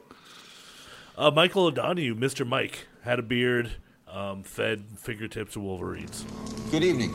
Uh, 1.17 1.31
Michael 1.31 1.65
O'Donoghue, 1.65 2.15
Mr. 2.15 2.47
Mike, 2.47 2.89
had 3.05 3.19
a 3.19 3.23
beard, 3.23 3.71
um, 4.07 4.43
fed 4.43 4.85
fingertips 4.99 5.57
of 5.57 5.63
Wolverines. 5.63 6.27
Good 6.71 6.85
evening. 6.85 7.15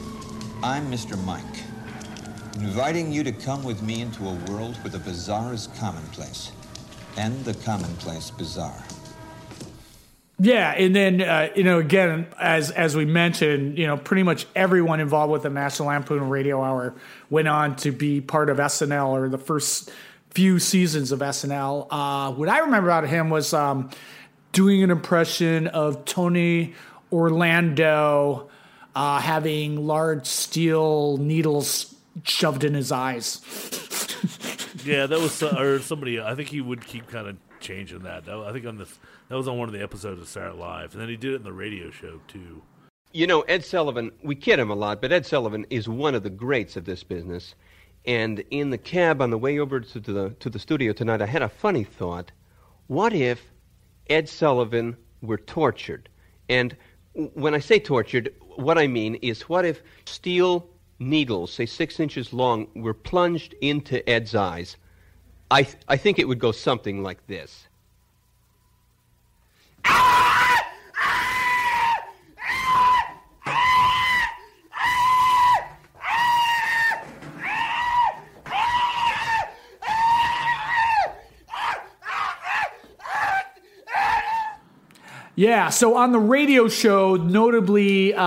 I'm 0.63 0.89
Mr. 0.91 1.23
Mike, 1.23 1.43
inviting 2.55 3.11
you 3.11 3.23
to 3.23 3.31
come 3.31 3.63
with 3.63 3.83
me 3.83 4.01
into 4.01 4.27
a 4.27 4.33
world 4.49 4.75
where 4.77 4.89
the 4.89 4.99
bizarre 4.99 5.53
is 5.53 5.67
commonplace 5.79 6.51
and 7.17 7.45
the 7.45 7.53
commonplace 7.65 8.31
bizarre. 8.31 8.83
Yeah, 10.39 10.71
and 10.71 10.95
then 10.95 11.21
uh, 11.21 11.49
you 11.55 11.63
know, 11.63 11.79
again, 11.79 12.27
as 12.39 12.71
as 12.71 12.95
we 12.95 13.03
mentioned, 13.05 13.77
you 13.77 13.85
know, 13.85 13.97
pretty 13.97 14.23
much 14.23 14.47
everyone 14.55 15.01
involved 15.01 15.33
with 15.33 15.43
the 15.43 15.49
National 15.49 15.89
Lampoon 15.89 16.29
Radio 16.29 16.63
Hour 16.63 16.95
went 17.29 17.49
on 17.49 17.75
to 17.77 17.91
be 17.91 18.21
part 18.21 18.49
of 18.49 18.57
SNL 18.57 19.09
or 19.09 19.27
the 19.27 19.37
first 19.37 19.91
few 20.29 20.59
seasons 20.59 21.11
of 21.11 21.19
SNL. 21.19 21.87
Uh, 21.89 22.31
what 22.31 22.47
I 22.47 22.59
remember 22.59 22.89
about 22.89 23.07
him 23.07 23.29
was 23.29 23.53
um, 23.53 23.89
doing 24.53 24.81
an 24.81 24.91
impression 24.91 25.67
of 25.67 26.05
Tony 26.05 26.73
Orlando 27.11 28.49
uh, 28.95 29.19
having 29.19 29.85
large 29.85 30.25
steel 30.25 31.17
needles 31.17 31.93
shoved 32.23 32.63
in 32.63 32.73
his 32.73 32.91
eyes. 32.91 33.41
Yeah, 34.85 35.07
that 35.07 35.19
was 35.19 35.43
uh, 35.43 35.55
or 35.57 35.79
somebody. 35.79 36.21
I 36.21 36.35
think 36.35 36.49
he 36.49 36.61
would 36.61 36.85
keep 36.85 37.07
kind 37.07 37.27
of 37.27 37.37
changing 37.59 37.99
that. 37.99 38.25
That- 38.25 38.37
I 38.37 38.51
think 38.51 38.65
on 38.65 38.77
this 38.77 38.99
that 39.27 39.35
was 39.35 39.47
on 39.47 39.57
one 39.57 39.69
of 39.69 39.73
the 39.73 39.83
episodes 39.83 40.21
of 40.21 40.27
Saturday 40.27 40.57
Live, 40.57 40.93
and 40.93 41.01
then 41.01 41.09
he 41.09 41.17
did 41.17 41.33
it 41.33 41.37
in 41.37 41.43
the 41.43 41.53
radio 41.53 41.91
show 41.91 42.19
too. 42.27 42.61
You 43.11 43.25
know, 43.25 43.41
Ed 43.41 43.65
Sullivan, 43.65 44.11
we 44.23 44.35
kid 44.35 44.59
him 44.59 44.69
a 44.69 44.75
lot, 44.75 45.01
but 45.01 45.11
Ed 45.11 45.25
Sullivan 45.25 45.65
is 45.71 45.89
one 45.89 46.13
of 46.13 46.21
the 46.21 46.29
greats 46.29 46.75
of 46.77 46.85
this 46.85 47.03
business. 47.03 47.55
And 48.05 48.43
in 48.51 48.69
the 48.69 48.77
cab 48.77 49.21
on 49.21 49.29
the 49.29 49.37
way 49.37 49.59
over 49.59 49.79
to 49.79 49.99
the, 49.99 50.35
to 50.39 50.49
the 50.49 50.59
studio 50.59 50.93
tonight, 50.93 51.21
I 51.21 51.25
had 51.25 51.41
a 51.41 51.49
funny 51.49 51.83
thought. 51.83 52.31
What 52.87 53.13
if 53.13 53.51
Ed 54.09 54.29
Sullivan 54.29 54.95
were 55.21 55.37
tortured? 55.37 56.07
And 56.47 56.77
when 57.13 57.55
I 57.55 57.59
say 57.59 57.79
tortured, 57.79 58.33
what 58.55 58.77
I 58.77 58.87
mean 58.87 59.15
is 59.15 59.49
what 59.49 59.65
if 59.65 59.81
steel 60.05 60.69
needles, 60.99 61.51
say 61.51 61.65
six 61.65 61.99
inches 61.99 62.31
long, 62.31 62.67
were 62.75 62.93
plunged 62.93 63.53
into 63.61 64.07
Ed's 64.09 64.35
eyes? 64.35 64.77
I, 65.51 65.67
I 65.87 65.97
think 65.97 66.19
it 66.19 66.27
would 66.27 66.39
go 66.39 66.51
something 66.51 67.01
like 67.01 67.25
this. 67.27 67.68
Yeah, 85.39 85.69
so 85.69 85.95
on 85.95 86.11
the 86.11 86.19
radio 86.19 86.67
show, 86.67 87.15
notably, 87.15 88.13
uh, 88.13 88.23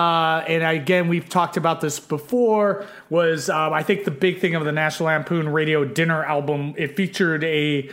and 0.48 0.62
again, 0.62 1.08
we've 1.08 1.28
talked 1.28 1.58
about 1.58 1.82
this 1.82 2.00
before, 2.00 2.86
was 3.10 3.50
um, 3.50 3.74
I 3.74 3.82
think 3.82 4.04
the 4.04 4.10
big 4.10 4.40
thing 4.40 4.54
of 4.54 4.64
the 4.64 4.72
National 4.72 5.08
Lampoon 5.08 5.50
Radio 5.50 5.84
Dinner 5.84 6.24
album. 6.24 6.72
It 6.78 6.96
featured 6.96 7.44
a 7.44 7.90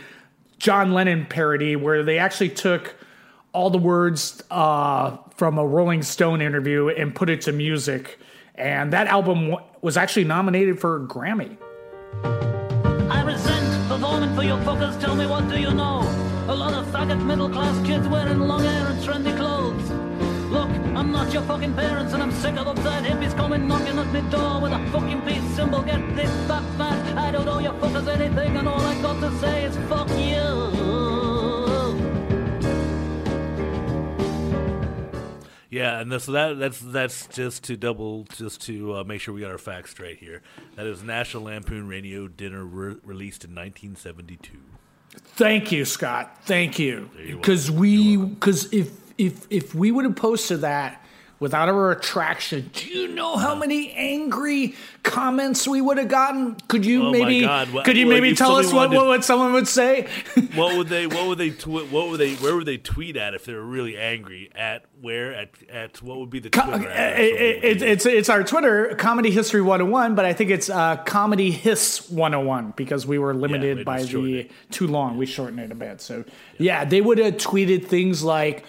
John 0.58 0.94
Lennon 0.94 1.26
parody 1.26 1.76
where 1.76 2.02
they 2.02 2.16
actually 2.16 2.48
took 2.48 2.96
all 3.52 3.68
the 3.68 3.76
words 3.76 4.42
uh, 4.50 5.18
from 5.36 5.58
a 5.58 5.66
Rolling 5.66 6.02
Stone 6.02 6.40
interview 6.40 6.88
and 6.88 7.14
put 7.14 7.28
it 7.28 7.42
to 7.42 7.52
music. 7.52 8.18
And 8.54 8.90
that 8.94 9.06
album 9.06 9.50
w- 9.50 9.68
was 9.82 9.98
actually 9.98 10.24
nominated 10.24 10.80
for 10.80 10.96
a 10.96 11.00
Grammy. 11.00 11.58
I 13.10 13.20
resent 13.20 13.86
performing 13.86 14.34
for 14.34 14.44
your 14.44 14.56
fuckers. 14.60 14.98
Tell 14.98 15.14
me 15.14 15.26
what 15.26 15.46
do 15.50 15.60
you 15.60 15.74
know? 15.74 16.39
A 16.50 16.56
lot 16.62 16.74
of 16.74 16.84
faggot 16.86 17.24
middle 17.24 17.48
class 17.48 17.86
kids 17.86 18.08
wearing 18.08 18.40
long 18.40 18.64
hair 18.64 18.88
and 18.88 19.00
trendy 19.04 19.36
clothes. 19.36 19.88
Look, 20.50 20.68
I'm 20.96 21.12
not 21.12 21.32
your 21.32 21.42
fucking 21.42 21.74
parents, 21.74 22.12
and 22.12 22.20
I'm 22.20 22.32
sick 22.32 22.56
of 22.56 22.66
uptight 22.66 23.04
hippies 23.04 23.36
coming 23.36 23.68
knocking 23.68 23.96
at 23.96 24.12
my 24.12 24.20
door 24.30 24.60
with 24.60 24.72
a 24.72 24.84
fucking 24.90 25.22
peace 25.22 25.44
symbol. 25.54 25.80
Get 25.82 26.16
this 26.16 26.28
that 26.48 26.64
fast. 26.76 27.16
I 27.16 27.30
don't 27.30 27.46
owe 27.46 27.60
your 27.60 27.74
fuckers 27.74 28.08
anything, 28.08 28.56
and 28.56 28.66
all 28.66 28.80
I 28.80 29.00
got 29.00 29.20
to 29.20 29.30
say 29.38 29.62
is 29.66 29.76
fuck 29.88 30.08
you. 30.08 30.80
Yeah, 35.70 36.00
and 36.00 36.20
so 36.20 36.32
that 36.32 36.58
that's 36.58 36.80
that's 36.80 37.28
just 37.28 37.62
to 37.64 37.76
double, 37.76 38.24
just 38.24 38.60
to 38.62 38.96
uh, 38.96 39.04
make 39.04 39.20
sure 39.20 39.32
we 39.32 39.42
got 39.42 39.52
our 39.52 39.58
facts 39.58 39.92
straight 39.92 40.18
here. 40.18 40.42
That 40.74 40.86
is 40.86 41.04
National 41.04 41.44
Lampoon 41.44 41.86
Radio 41.86 42.26
Dinner 42.26 42.64
re- 42.64 42.96
released 43.04 43.44
in 43.44 43.54
1972. 43.54 44.58
Thank 45.10 45.72
you, 45.72 45.84
Scott. 45.84 46.36
Thank 46.44 46.78
you. 46.78 47.10
Because 47.16 47.70
we, 47.70 48.16
because 48.16 48.72
if 48.72 48.90
if 49.18 49.46
if 49.50 49.74
we 49.74 49.90
would 49.90 50.04
have 50.04 50.16
posted 50.16 50.62
that 50.62 51.04
without 51.40 51.68
a 51.68 51.72
retraction, 51.72 52.70
do 52.74 52.86
you 52.88 53.08
know 53.08 53.36
how 53.36 53.54
many 53.54 53.92
angry 53.92 54.74
comments 55.02 55.66
we 55.66 55.80
would 55.80 55.96
have 55.98 56.08
gotten? 56.08 56.54
Could 56.68 56.84
you 56.86 57.06
Oh 57.06 57.10
maybe? 57.10 57.44
What- 57.44 57.84
could 57.84 57.96
you 57.96 58.06
what 58.06 58.12
maybe 58.12 58.34
tell 58.36 58.56
us 58.56 58.72
what, 58.72 58.90
what 58.90 59.06
what 59.06 59.24
someone 59.24 59.52
would 59.54 59.66
say? 59.66 60.06
What 60.54 60.76
would 60.76 60.88
they? 60.88 61.06
What 61.06 61.26
would 61.28 61.38
they? 61.38 61.50
Tw- 61.50 61.90
what 61.90 62.08
would 62.10 62.18
they? 62.20 62.34
Where 62.34 62.54
would 62.56 62.66
they 62.66 62.76
tweet 62.76 63.16
at 63.16 63.34
if 63.34 63.44
they 63.46 63.54
were 63.54 63.64
really 63.64 63.96
angry? 63.96 64.50
At 64.54 64.84
where? 65.00 65.32
At 65.34 65.48
at 65.72 66.02
what 66.02 66.18
would 66.18 66.28
be 66.30 66.40
the 66.40 66.50
Co- 66.50 66.62
Twitter? 66.62 66.90
it- 66.90 67.18
it- 67.18 67.64
it- 67.64 67.82
it's 67.82 68.06
it's 68.06 68.28
our 68.28 68.42
Twitter 68.44 68.94
comedy 68.98 69.30
history 69.30 69.62
101, 69.62 70.14
but 70.14 70.24
I 70.24 70.32
think 70.32 70.50
it's 70.50 70.68
uh, 70.68 70.96
comedy 70.98 71.50
hiss 71.50 72.10
101 72.10 72.74
because 72.76 73.06
we 73.06 73.18
were 73.18 73.32
limited 73.34 73.78
we 73.78 73.84
by 73.84 74.02
the 74.02 74.48
too 74.70 74.86
long. 74.86 75.16
We 75.16 75.26
shortened 75.26 75.60
it 75.60 75.72
a 75.72 75.74
bit. 75.74 76.00
So 76.00 76.24
yeah, 76.58 76.84
they 76.84 77.00
would 77.00 77.18
have 77.18 77.34
tweeted 77.36 77.86
things 77.86 78.22
like. 78.22 78.64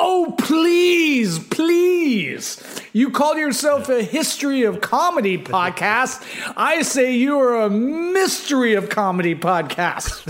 Oh, 0.00 0.34
please, 0.38 1.40
please. 1.40 2.62
You 2.92 3.10
call 3.10 3.36
yourself 3.36 3.88
a 3.88 4.02
history 4.02 4.62
of 4.62 4.80
comedy 4.80 5.36
podcast. 5.38 6.24
I 6.56 6.82
say 6.82 7.16
you 7.16 7.38
are 7.40 7.62
a 7.62 7.70
mystery 7.70 8.74
of 8.74 8.88
comedy 8.90 9.34
podcast. 9.34 10.22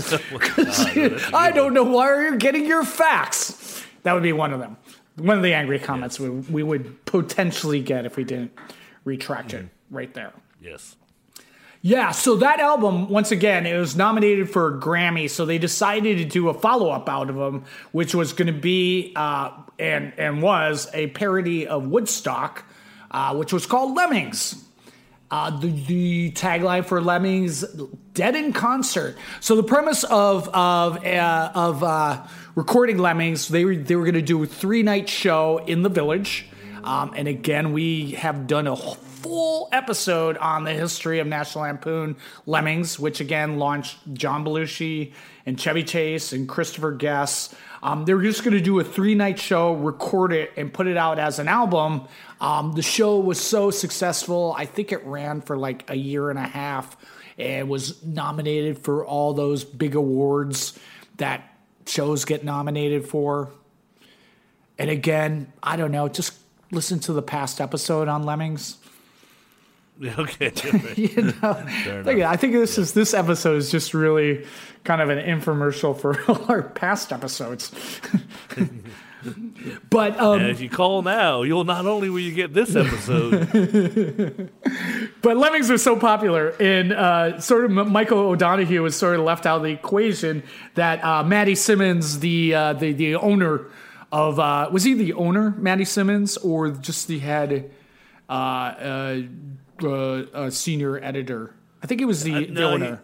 I 1.33 1.51
don't 1.51 1.73
know 1.73 1.83
where 1.83 2.23
you're 2.23 2.37
getting 2.37 2.65
your 2.65 2.83
facts. 2.83 3.83
That 4.03 4.13
would 4.13 4.23
be 4.23 4.33
one 4.33 4.53
of 4.53 4.59
them. 4.59 4.77
One 5.17 5.37
of 5.37 5.43
the 5.43 5.53
angry 5.53 5.79
comments 5.79 6.19
we, 6.19 6.29
we 6.29 6.63
would 6.63 7.05
potentially 7.05 7.81
get 7.81 8.05
if 8.05 8.17
we 8.17 8.23
didn't 8.23 8.51
retract 9.03 9.53
it 9.53 9.67
right 9.91 10.13
there. 10.13 10.33
yes. 10.61 10.95
Yeah, 11.81 12.11
so 12.11 12.35
that 12.37 12.59
album, 12.59 13.07
once 13.07 13.31
again, 13.31 13.65
it 13.65 13.77
was 13.77 13.95
nominated 13.95 14.49
for 14.49 14.75
a 14.75 14.79
Grammy. 14.79 15.29
So 15.29 15.45
they 15.45 15.57
decided 15.57 16.17
to 16.17 16.25
do 16.25 16.49
a 16.49 16.53
follow 16.53 16.89
up 16.89 17.07
out 17.07 17.29
of 17.29 17.37
them, 17.37 17.63
which 17.93 18.13
was 18.13 18.33
going 18.33 18.53
to 18.53 18.59
be 18.59 19.13
uh, 19.15 19.51
and 19.77 20.13
and 20.17 20.41
was 20.41 20.89
a 20.93 21.07
parody 21.07 21.67
of 21.67 21.87
Woodstock, 21.87 22.65
uh, 23.11 23.33
which 23.35 23.53
was 23.53 23.65
called 23.65 23.95
Lemmings. 23.95 24.61
Uh, 25.31 25.57
the, 25.57 25.67
the 25.67 26.31
tagline 26.31 26.83
for 26.83 26.99
Lemmings, 26.99 27.63
"Dead 28.13 28.35
in 28.35 28.51
Concert." 28.51 29.15
So 29.39 29.55
the 29.55 29.63
premise 29.63 30.03
of 30.03 30.49
of 30.49 31.05
uh, 31.05 31.51
of 31.55 31.81
uh, 31.81 32.25
recording 32.55 32.97
Lemmings, 32.97 33.47
they 33.47 33.63
were 33.63 33.75
they 33.77 33.95
were 33.95 34.03
going 34.03 34.15
to 34.15 34.21
do 34.21 34.43
a 34.43 34.47
three 34.47 34.83
night 34.83 35.07
show 35.07 35.59
in 35.59 35.83
the 35.83 35.89
village, 35.89 36.49
um, 36.83 37.13
and 37.15 37.27
again, 37.27 37.73
we 37.73 38.11
have 38.11 38.47
done 38.47 38.67
a 38.67 38.75
full 38.75 39.69
episode 39.71 40.37
on 40.37 40.63
the 40.63 40.73
history 40.73 41.19
of 41.19 41.27
National 41.27 41.65
Lampoon 41.65 42.15
Lemmings, 42.45 42.99
which 42.99 43.19
again 43.19 43.59
launched 43.59 43.97
John 44.13 44.45
Belushi 44.45 45.13
and 45.45 45.59
Chevy 45.59 45.83
Chase 45.83 46.31
and 46.31 46.47
Christopher 46.47 46.91
Guest. 46.91 47.53
Um, 47.81 48.05
they 48.05 48.13
were 48.13 48.21
just 48.21 48.43
going 48.43 48.53
to 48.53 48.61
do 48.61 48.79
a 48.79 48.83
three 48.83 49.15
night 49.15 49.39
show, 49.39 49.73
record 49.73 50.33
it, 50.33 50.51
and 50.57 50.73
put 50.73 50.87
it 50.87 50.97
out 50.97 51.19
as 51.19 51.39
an 51.39 51.47
album. 51.47 52.07
Um, 52.41 52.73
the 52.73 52.81
show 52.81 53.19
was 53.19 53.39
so 53.39 53.71
successful. 53.71 54.53
I 54.57 54.65
think 54.65 54.91
it 54.91 55.05
ran 55.05 55.41
for 55.41 55.57
like 55.57 55.89
a 55.89 55.95
year 55.95 56.29
and 56.29 56.39
a 56.39 56.47
half 56.47 56.95
and 57.37 57.69
was 57.69 58.03
nominated 58.03 58.79
for 58.79 59.05
all 59.05 59.33
those 59.33 59.63
big 59.63 59.95
awards 59.95 60.77
that 61.17 61.55
shows 61.85 62.25
get 62.25 62.43
nominated 62.43 63.07
for. 63.07 63.49
And 64.77 64.89
again, 64.89 65.51
I 65.61 65.75
don't 65.75 65.91
know, 65.91 66.07
just 66.07 66.38
listen 66.71 66.99
to 67.01 67.13
the 67.13 67.21
past 67.21 67.59
episode 67.61 68.07
on 68.07 68.23
Lemmings. 68.23 68.77
Okay. 70.01 70.53
you 70.95 71.33
know, 71.41 71.65
I 72.25 72.37
think 72.37 72.53
this 72.53 72.77
is 72.77 72.93
this 72.93 73.13
episode 73.13 73.57
is 73.57 73.69
just 73.69 73.93
really 73.93 74.45
kind 74.85 75.01
of 75.01 75.09
an 75.09 75.17
infomercial 75.17 75.99
for 75.99 76.17
all 76.31 76.45
our 76.47 76.63
past 76.63 77.11
episodes. 77.11 77.69
but 79.89 80.17
um, 80.17 80.39
if 80.39 80.61
you 80.61 80.69
call 80.69 81.01
now, 81.01 81.41
you'll 81.41 81.65
not 81.65 81.85
only 81.85 82.09
will 82.09 82.21
you 82.21 82.31
get 82.31 82.53
this 82.53 82.77
episode, 82.77 84.49
But 85.21 85.35
Lemmings 85.35 85.69
was 85.69 85.83
so 85.83 85.97
popular, 85.97 86.49
and 86.61 86.93
uh, 86.93 87.41
sort 87.41 87.65
of 87.65 87.77
M- 87.77 87.91
Michael 87.91 88.19
O'Donoghue 88.19 88.81
was 88.81 88.95
sort 88.95 89.19
of 89.19 89.25
left 89.25 89.45
out 89.45 89.57
of 89.57 89.63
the 89.63 89.71
equation. 89.71 90.43
That 90.75 91.03
uh, 91.03 91.23
Matty 91.23 91.55
Simmons, 91.55 92.19
the 92.19 92.55
uh, 92.55 92.73
the 92.73 92.93
the 92.93 93.15
owner 93.15 93.65
of 94.11 94.39
uh, 94.39 94.69
was 94.71 94.83
he 94.83 94.93
the 94.93 95.13
owner, 95.13 95.51
Matty 95.57 95.85
Simmons, 95.85 96.37
or 96.37 96.71
just 96.71 97.07
the 97.07 97.19
head 97.19 97.71
uh, 98.27 98.31
uh, 98.31 99.21
uh, 99.83 99.87
uh, 99.87 100.49
senior 100.49 101.03
editor? 101.03 101.53
I 101.83 101.87
think 101.87 102.01
it 102.01 102.05
was 102.05 102.23
the, 102.23 102.33
Uh, 102.35 102.39
the 102.41 102.47
no, 102.47 102.67
he- 102.69 102.73
owner, 102.75 103.01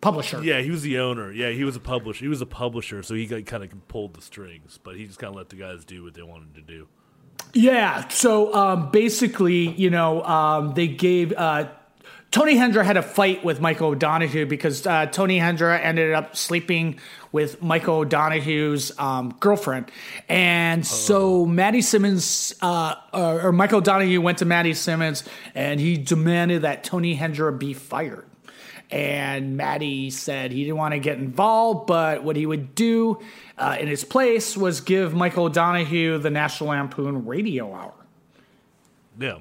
publisher. 0.00 0.42
yeah, 0.42 0.60
he 0.60 0.70
was 0.70 0.82
the 0.82 0.98
owner. 0.98 1.32
Yeah, 1.32 1.50
he 1.50 1.64
was 1.64 1.76
a 1.76 1.80
publisher. 1.80 2.24
He 2.24 2.28
was 2.28 2.40
a 2.40 2.46
publisher, 2.46 3.02
so 3.02 3.14
he 3.14 3.26
got, 3.26 3.44
kind 3.46 3.64
of 3.64 3.88
pulled 3.88 4.14
the 4.14 4.20
strings, 4.22 4.78
but 4.82 4.96
he 4.96 5.06
just 5.06 5.18
kind 5.18 5.30
of 5.30 5.36
let 5.36 5.48
the 5.48 5.56
guys 5.56 5.84
do 5.84 6.04
what 6.04 6.14
they 6.14 6.22
wanted 6.22 6.54
to 6.54 6.62
do. 6.62 6.86
Yeah. 7.54 8.06
So 8.08 8.52
um, 8.54 8.90
basically, 8.90 9.68
you 9.70 9.90
know, 9.90 10.22
um, 10.24 10.74
they 10.74 10.86
gave 10.88 11.32
uh, 11.32 11.68
Tony 12.30 12.56
Hendra 12.56 12.84
had 12.84 12.98
a 12.98 13.02
fight 13.02 13.42
with 13.42 13.60
Michael 13.60 13.88
O'Donoghue 13.88 14.44
because 14.44 14.86
uh, 14.86 15.06
Tony 15.06 15.38
Hendra 15.38 15.80
ended 15.82 16.12
up 16.12 16.36
sleeping 16.36 17.00
with 17.32 17.62
Michael 17.62 18.00
O'Donoghue's 18.00 18.92
um, 18.98 19.34
girlfriend, 19.40 19.90
and 20.28 20.86
so 20.86 21.46
Matty 21.46 21.80
Simmons 21.80 22.54
uh, 22.60 22.96
or, 23.14 23.48
or 23.48 23.52
Michael 23.52 23.78
O'Donoghue 23.78 24.20
went 24.20 24.38
to 24.38 24.44
Matty 24.44 24.74
Simmons 24.74 25.24
and 25.54 25.80
he 25.80 25.96
demanded 25.96 26.62
that 26.62 26.84
Tony 26.84 27.16
Hendra 27.16 27.56
be 27.56 27.72
fired. 27.74 28.26
And 28.90 29.56
Matty 29.56 30.10
said 30.10 30.50
he 30.50 30.64
didn't 30.64 30.78
want 30.78 30.94
to 30.94 30.98
get 30.98 31.18
involved, 31.18 31.86
but 31.86 32.24
what 32.24 32.36
he 32.36 32.46
would 32.46 32.74
do 32.74 33.20
uh, 33.58 33.76
in 33.78 33.86
his 33.86 34.02
place 34.02 34.56
was 34.56 34.80
give 34.80 35.14
Michael 35.14 35.44
O'Donoghue 35.44 36.18
the 36.18 36.30
National 36.30 36.70
Lampoon 36.70 37.26
Radio 37.26 37.72
Hour. 37.74 37.92
Yeah, 39.18 39.38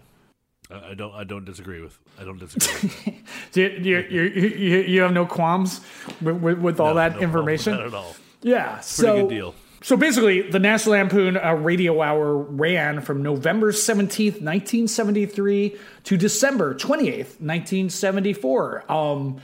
I, 0.69 0.93
don't. 0.93 1.13
I 1.13 1.23
don't 1.23 1.45
disagree 1.45 1.81
with. 1.81 1.97
I 2.19 2.23
don't 2.23 2.39
disagree. 2.39 3.23
Do 3.51 3.61
you, 3.61 3.69
you, 3.69 3.99
you, 4.09 4.23
you, 4.23 4.77
you 4.79 5.01
have 5.01 5.13
no 5.13 5.25
qualms 5.25 5.81
with, 6.21 6.37
with, 6.37 6.59
with 6.59 6.79
all 6.79 6.95
that. 6.95 7.13
that 7.13 7.19
No 7.19 7.23
information? 7.23 7.77
that 7.77 7.87
at 7.87 7.93
all. 7.93 8.15
Yeah, 8.41 8.73
Pretty 8.73 8.83
so 8.83 9.21
good 9.21 9.29
deal. 9.29 9.55
So 9.83 9.95
basically, 9.95 10.41
the 10.41 10.59
National 10.59 10.93
Lampoon 10.93 11.37
uh, 11.37 11.53
Radio 11.53 12.01
Hour 12.01 12.35
ran 12.35 13.01
from 13.01 13.21
November 13.21 13.71
17th, 13.71 14.41
1973 14.41 15.77
to 16.05 16.17
December 16.17 16.73
28th, 16.73 17.39
1974. 17.39 18.91
Um, 18.91 19.39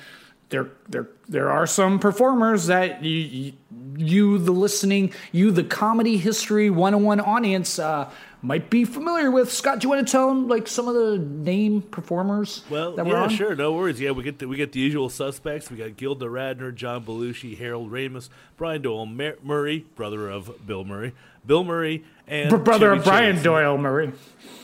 there, 0.50 0.70
there, 0.90 1.10
there 1.28 1.50
are 1.50 1.66
some 1.66 2.00
performers 2.00 2.68
that 2.68 3.04
you, 3.04 3.12
you, 3.20 3.54
you, 3.98 4.38
the 4.40 4.52
listening, 4.52 5.14
you, 5.32 5.52
the 5.52 5.64
comedy 5.64 6.18
history 6.18 6.70
101 6.70 7.20
audience, 7.20 7.80
uh, 7.80 8.12
might 8.44 8.70
be 8.70 8.84
familiar 8.86 9.32
with. 9.32 9.52
Scott, 9.52 9.80
do 9.80 9.86
you 9.86 9.90
want 9.90 10.06
to 10.06 10.12
tell 10.12 10.28
them 10.28 10.48
like 10.48 10.68
some 10.68 10.88
of 10.88 10.94
the 10.94 11.18
name 11.18 11.82
performers 11.82 12.64
Well, 12.70 12.96
that 12.96 13.06
were 13.06 13.14
yeah, 13.14 13.24
on? 13.24 13.30
sure, 13.30 13.56
no 13.56 13.72
worries. 13.74 14.00
Yeah, 14.00 14.12
we 14.12 14.22
get 14.24 14.38
the, 14.40 14.48
we 14.48 14.58
get 14.58 14.74
the 14.74 14.80
usual 14.82 15.10
suspects. 15.10 15.72
We 15.72 15.78
got 15.78 15.98
Gilda 15.98 16.26
Radner, 16.26 16.76
John 16.76 17.06
Belushi, 17.06 17.58
Harold 17.58 17.92
Ramis, 17.92 18.30
Brian 18.58 18.82
Doyle 18.82 19.06
Murray, 19.06 19.86
brother 19.96 20.30
of 20.30 20.68
Bill 20.68 20.84
Murray, 20.84 21.14
Bill 21.46 21.64
Murray, 21.64 22.04
and 22.28 22.50
Br- 22.50 22.58
brother 22.58 22.92
of 22.92 23.04
Brian 23.04 23.36
Chase. 23.36 23.44
Doyle 23.44 23.78
Murray. 23.78 24.14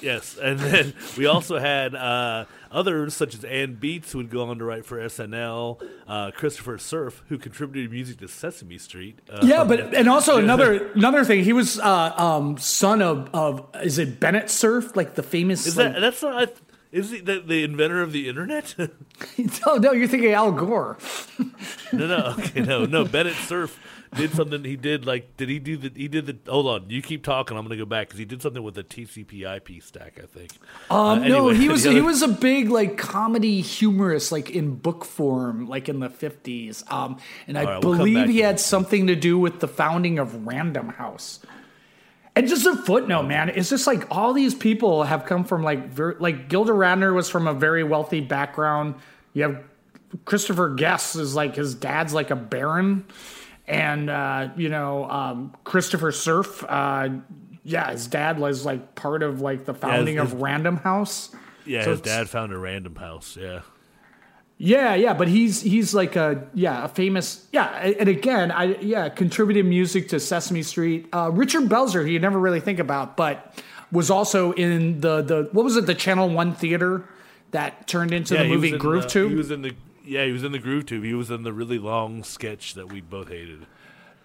Yes, 0.02 0.38
and 0.42 0.58
then 0.60 0.94
we 1.18 1.26
also 1.26 1.58
had 1.58 1.94
uh, 1.94 2.46
others 2.72 3.14
such 3.14 3.36
as 3.36 3.44
Anne 3.44 3.76
Beatts, 3.82 4.12
who 4.12 4.20
would 4.20 4.30
go 4.30 4.44
on 4.50 4.58
to 4.60 4.64
write 4.64 4.86
for 4.86 4.98
SNL, 4.98 5.86
uh, 6.08 6.32
Christopher 6.32 6.78
Cerf, 6.78 7.22
who 7.28 7.38
contributed 7.38 7.92
music 7.92 8.20
to 8.20 8.28
Sesame 8.30 8.78
Street. 8.78 9.20
Uh, 9.30 9.42
Yeah, 9.44 9.66
but 9.66 9.94
and 9.94 10.08
also 10.08 10.38
another 10.38 10.92
another 10.96 11.26
thing, 11.26 11.44
he 11.44 11.52
was 11.54 11.80
uh, 11.80 12.14
um, 12.18 12.58
son 12.58 13.02
of 13.02 13.30
of 13.34 13.66
is 13.84 13.98
it 14.00 14.20
Bennett 14.22 14.50
Cerf, 14.50 14.96
like 14.96 15.16
the 15.16 15.24
famous? 15.24 15.66
is 15.68 15.76
like, 15.76 15.94
that 15.94 16.00
that's 16.00 16.22
not? 16.22 16.54
Is 16.92 17.12
he 17.12 17.20
the, 17.20 17.40
the 17.42 17.64
inventor 17.64 18.02
of 18.02 18.14
the 18.14 18.28
internet? 18.30 18.74
no, 19.68 19.76
no, 19.76 19.92
you're 19.92 20.08
thinking 20.08 20.32
Al 20.32 20.52
Gore. 20.52 20.98
no, 21.94 22.08
no, 22.08 22.36
okay, 22.40 22.62
no, 22.62 22.86
no. 22.86 23.06
Bennett 23.06 23.36
Cerf 23.36 23.78
did 24.16 24.32
something. 24.32 24.64
He 24.64 24.76
did 24.76 25.06
like, 25.06 25.38
did 25.38 25.50
he 25.50 25.60
do 25.60 25.78
the? 25.78 25.92
He 25.96 26.08
did 26.08 26.26
the. 26.26 26.52
Hold 26.52 26.68
on, 26.68 26.90
you 26.90 27.02
keep 27.02 27.24
talking. 27.24 27.58
I'm 27.58 27.64
gonna 27.64 27.78
go 27.78 27.86
back 27.86 28.08
because 28.08 28.20
he 28.20 28.26
did 28.26 28.42
something 28.42 28.64
with 28.64 28.76
the 28.76 28.84
TCP/IP 28.84 29.82
stack. 29.82 30.20
I 30.22 30.26
think. 30.26 30.52
Um, 30.90 30.98
Uh, 31.00 31.28
no, 31.28 31.50
he 31.50 31.70
was 31.70 31.84
the 31.84 31.92
he 31.92 32.02
was 32.02 32.22
a 32.22 32.28
big 32.28 32.70
like 32.70 32.98
comedy 32.98 33.62
humorist, 33.62 34.32
like 34.32 34.50
in 34.50 34.76
book 34.76 35.06
form, 35.06 35.68
like 35.68 35.90
in 35.90 36.00
the 36.00 36.10
fifties. 36.10 36.84
Um, 36.90 37.18
and 37.48 37.58
I 37.58 37.64
right, 37.66 37.84
we'll 37.84 37.98
believe 37.98 38.30
he 38.30 38.40
had 38.40 38.60
something 38.60 39.08
to 39.08 39.16
do 39.16 39.38
with 39.38 39.60
the 39.60 39.68
founding 39.68 40.20
of 40.20 40.48
Random 40.48 40.90
House. 40.90 41.40
And 42.36 42.48
just 42.48 42.66
a 42.66 42.76
footnote, 42.76 43.24
man. 43.24 43.50
It's 43.50 43.70
just 43.70 43.86
like 43.86 44.08
all 44.10 44.32
these 44.34 44.56
people 44.56 45.04
have 45.04 45.26
come 45.26 45.44
from 45.44 45.62
like 45.62 45.90
ver- 45.90 46.16
like 46.20 46.48
Gilda 46.48 46.72
Radner 46.72 47.14
was 47.14 47.28
from 47.30 47.48
a 47.48 47.54
very 47.54 47.84
wealthy 47.84 48.22
background. 48.22 48.96
You 49.34 49.44
have 49.44 49.64
Christopher 50.26 50.74
Guest 50.74 51.18
is 51.18 51.36
like 51.36 51.56
his 51.56 51.76
dad's 51.76 52.14
like 52.14 52.32
a 52.32 52.36
baron, 52.38 53.06
and 53.70 54.10
uh, 54.10 54.50
you 54.58 54.68
know 54.70 55.10
um, 55.10 55.56
Christopher 55.64 56.12
Cerf. 56.12 56.64
Uh, 56.68 57.10
yeah, 57.64 57.92
his 57.92 58.08
dad 58.08 58.40
was 58.40 58.66
like 58.66 58.96
part 58.96 59.24
of 59.24 59.40
like 59.42 59.66
the 59.66 59.74
founding 59.74 60.18
his- 60.18 60.34
of 60.34 60.42
Random 60.42 60.78
House. 60.78 61.34
Yeah, 61.66 61.84
So 61.84 61.92
his 61.92 62.02
dad 62.02 62.28
found 62.30 62.52
a 62.52 62.58
Random 62.58 62.96
House. 62.96 63.38
Yeah. 63.40 63.62
Yeah, 64.62 64.96
yeah, 64.96 65.14
but 65.14 65.30
he's 65.30 65.62
he's 65.62 65.94
like 65.94 66.18
a 66.18 66.48
yeah 66.54 66.84
a 66.84 66.88
famous 66.90 67.48
yeah, 67.54 67.68
and 67.70 68.10
again 68.10 68.52
I 68.52 68.76
yeah 68.80 69.08
contributed 69.08 69.66
music 69.66 70.10
to 70.10 70.20
Sesame 70.20 70.64
Street. 70.64 71.08
Uh, 71.14 71.30
Richard 71.32 71.64
Belzer, 71.70 72.02
who 72.02 72.10
you 72.10 72.20
never 72.20 72.38
really 72.38 72.60
think 72.60 72.80
about, 72.80 73.16
but 73.16 73.54
was 73.92 74.10
also 74.10 74.52
in 74.54 75.00
the 75.00 75.22
the 75.22 75.50
what 75.54 75.64
was 75.64 75.78
it 75.78 75.86
the 75.86 75.96
Channel 75.96 76.28
One 76.30 76.54
theater 76.54 77.06
that 77.52 77.88
turned 77.88 78.14
into 78.14 78.34
yeah, 78.36 78.44
the 78.44 78.50
movie 78.50 78.72
Groove 78.78 79.04
the- 79.04 79.10
Tube. 79.10 79.30
He 79.32 79.38
was 79.38 79.50
in 79.52 79.62
the. 79.62 79.74
Yeah, 80.06 80.26
he 80.26 80.32
was 80.32 80.44
in 80.44 80.52
the 80.52 80.60
Groove 80.60 80.86
Tube. 80.86 81.04
He 81.04 81.14
was 81.14 81.30
in 81.30 81.44
the 81.44 81.54
really 81.54 81.78
long 81.80 82.24
sketch 82.24 82.74
that 82.76 82.92
we 82.92 83.02
both 83.02 83.30
hated. 83.30 83.66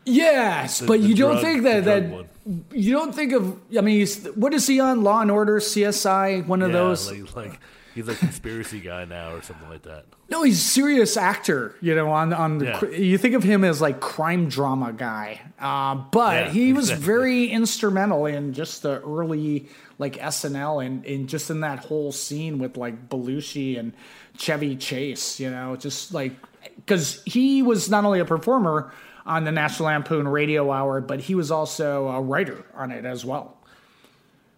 Yes, 0.07 0.81
The- 0.81 0.87
but 0.87 1.01
the 1.01 1.09
you 1.09 1.15
don't 1.15 1.41
think 1.41 1.63
that 1.63 1.85
that 1.85 2.05
one. 2.11 2.29
you 2.73 2.93
don't 2.93 3.15
think 3.15 3.33
of. 3.33 3.59
I 3.77 3.81
mean, 3.81 3.99
he's, 4.01 4.25
what 4.35 4.53
is 4.53 4.67
he 4.67 4.81
on? 4.81 5.03
Law 5.03 5.21
and 5.21 5.31
Order, 5.31 5.61
CSI, 5.61 6.47
one 6.47 6.63
of 6.63 6.71
yeah, 6.71 6.77
those. 6.77 7.11
Like, 7.11 7.35
like 7.37 7.61
he's 7.95 8.09
a 8.09 8.15
conspiracy 8.15 8.81
guy 8.81 9.07
now 9.07 9.33
or 9.35 9.41
something 9.43 9.69
like 9.71 9.83
that. 9.83 10.05
No, 10.29 10.43
he's 10.43 10.59
a 10.59 10.65
serious 10.65 11.17
actor. 11.17 11.75
You 11.81 11.95
know, 11.95 12.11
on 12.11 12.33
on 12.35 12.59
the, 12.59 12.67
Yeah. 12.67 12.99
you 12.99 13.17
think 13.19 13.35
of 13.35 13.43
him 13.43 13.65
as 13.65 13.81
like 13.81 14.01
crime 14.01 14.49
drama 14.51 14.93
guy, 14.93 15.41
uh, 15.59 15.95
but 15.95 16.47
Yeah, 16.47 16.51
he 16.51 16.73
was 16.75 16.91
very 16.91 17.47
instrumental 17.49 18.27
in 18.27 18.53
just 18.53 18.83
the 18.83 19.01
early 19.03 19.69
like 19.99 20.17
SNL 20.17 20.85
and, 20.85 21.07
and 21.07 21.29
just 21.29 21.51
in 21.51 21.61
that 21.61 21.79
whole 21.79 22.11
scene 22.13 22.59
with 22.59 22.77
like 22.77 23.09
Belushi 23.09 23.79
and 23.79 23.93
Chevy 24.37 24.77
Chase. 24.77 25.41
You 25.41 25.51
know, 25.51 25.77
just 25.77 26.13
like 26.15 26.33
because 26.77 27.23
he 27.25 27.63
was 27.63 27.91
not 27.91 28.05
only 28.05 28.21
a 28.21 28.25
performer 28.25 28.93
on 29.27 29.45
the 29.45 29.53
National 29.53 29.87
Lampoon 29.87 30.29
Radio 30.29 30.71
Hour, 30.71 31.01
but 31.01 31.21
he 31.21 31.35
was 31.35 31.51
also 31.51 32.09
a 32.09 32.21
writer 32.21 32.65
on 32.75 32.91
it 32.91 33.05
as 33.05 33.25
well. 33.25 33.57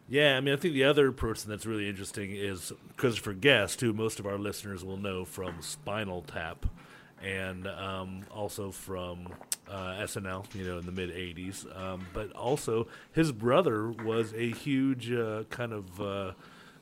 Yeah, 0.08 0.36
I 0.36 0.40
mean, 0.40 0.54
I 0.54 0.56
think 0.56 0.74
the 0.74 0.84
other 0.84 1.10
person 1.10 1.50
that's 1.50 1.66
really 1.66 1.88
interesting 1.88 2.30
is 2.30 2.72
Christopher 2.96 3.32
Guest, 3.32 3.80
who 3.80 3.92
most 3.92 4.20
of 4.20 4.26
our 4.26 4.38
listeners 4.38 4.84
will 4.84 4.96
know 4.96 5.24
from 5.24 5.60
Spinal 5.60 6.22
Tap, 6.22 6.66
and 7.20 7.66
um, 7.66 8.22
also 8.30 8.70
from 8.70 9.28
uh, 9.68 9.94
SNL, 10.02 10.54
you 10.54 10.64
know, 10.64 10.78
in 10.78 10.86
the 10.86 10.92
mid 10.92 11.10
'80s. 11.10 11.66
Um, 11.76 12.06
but 12.12 12.30
also, 12.32 12.86
his 13.12 13.32
brother 13.32 13.90
was 13.90 14.32
a 14.34 14.50
huge 14.50 15.10
uh, 15.10 15.42
kind 15.50 15.72
of 15.72 16.00
uh, 16.00 16.32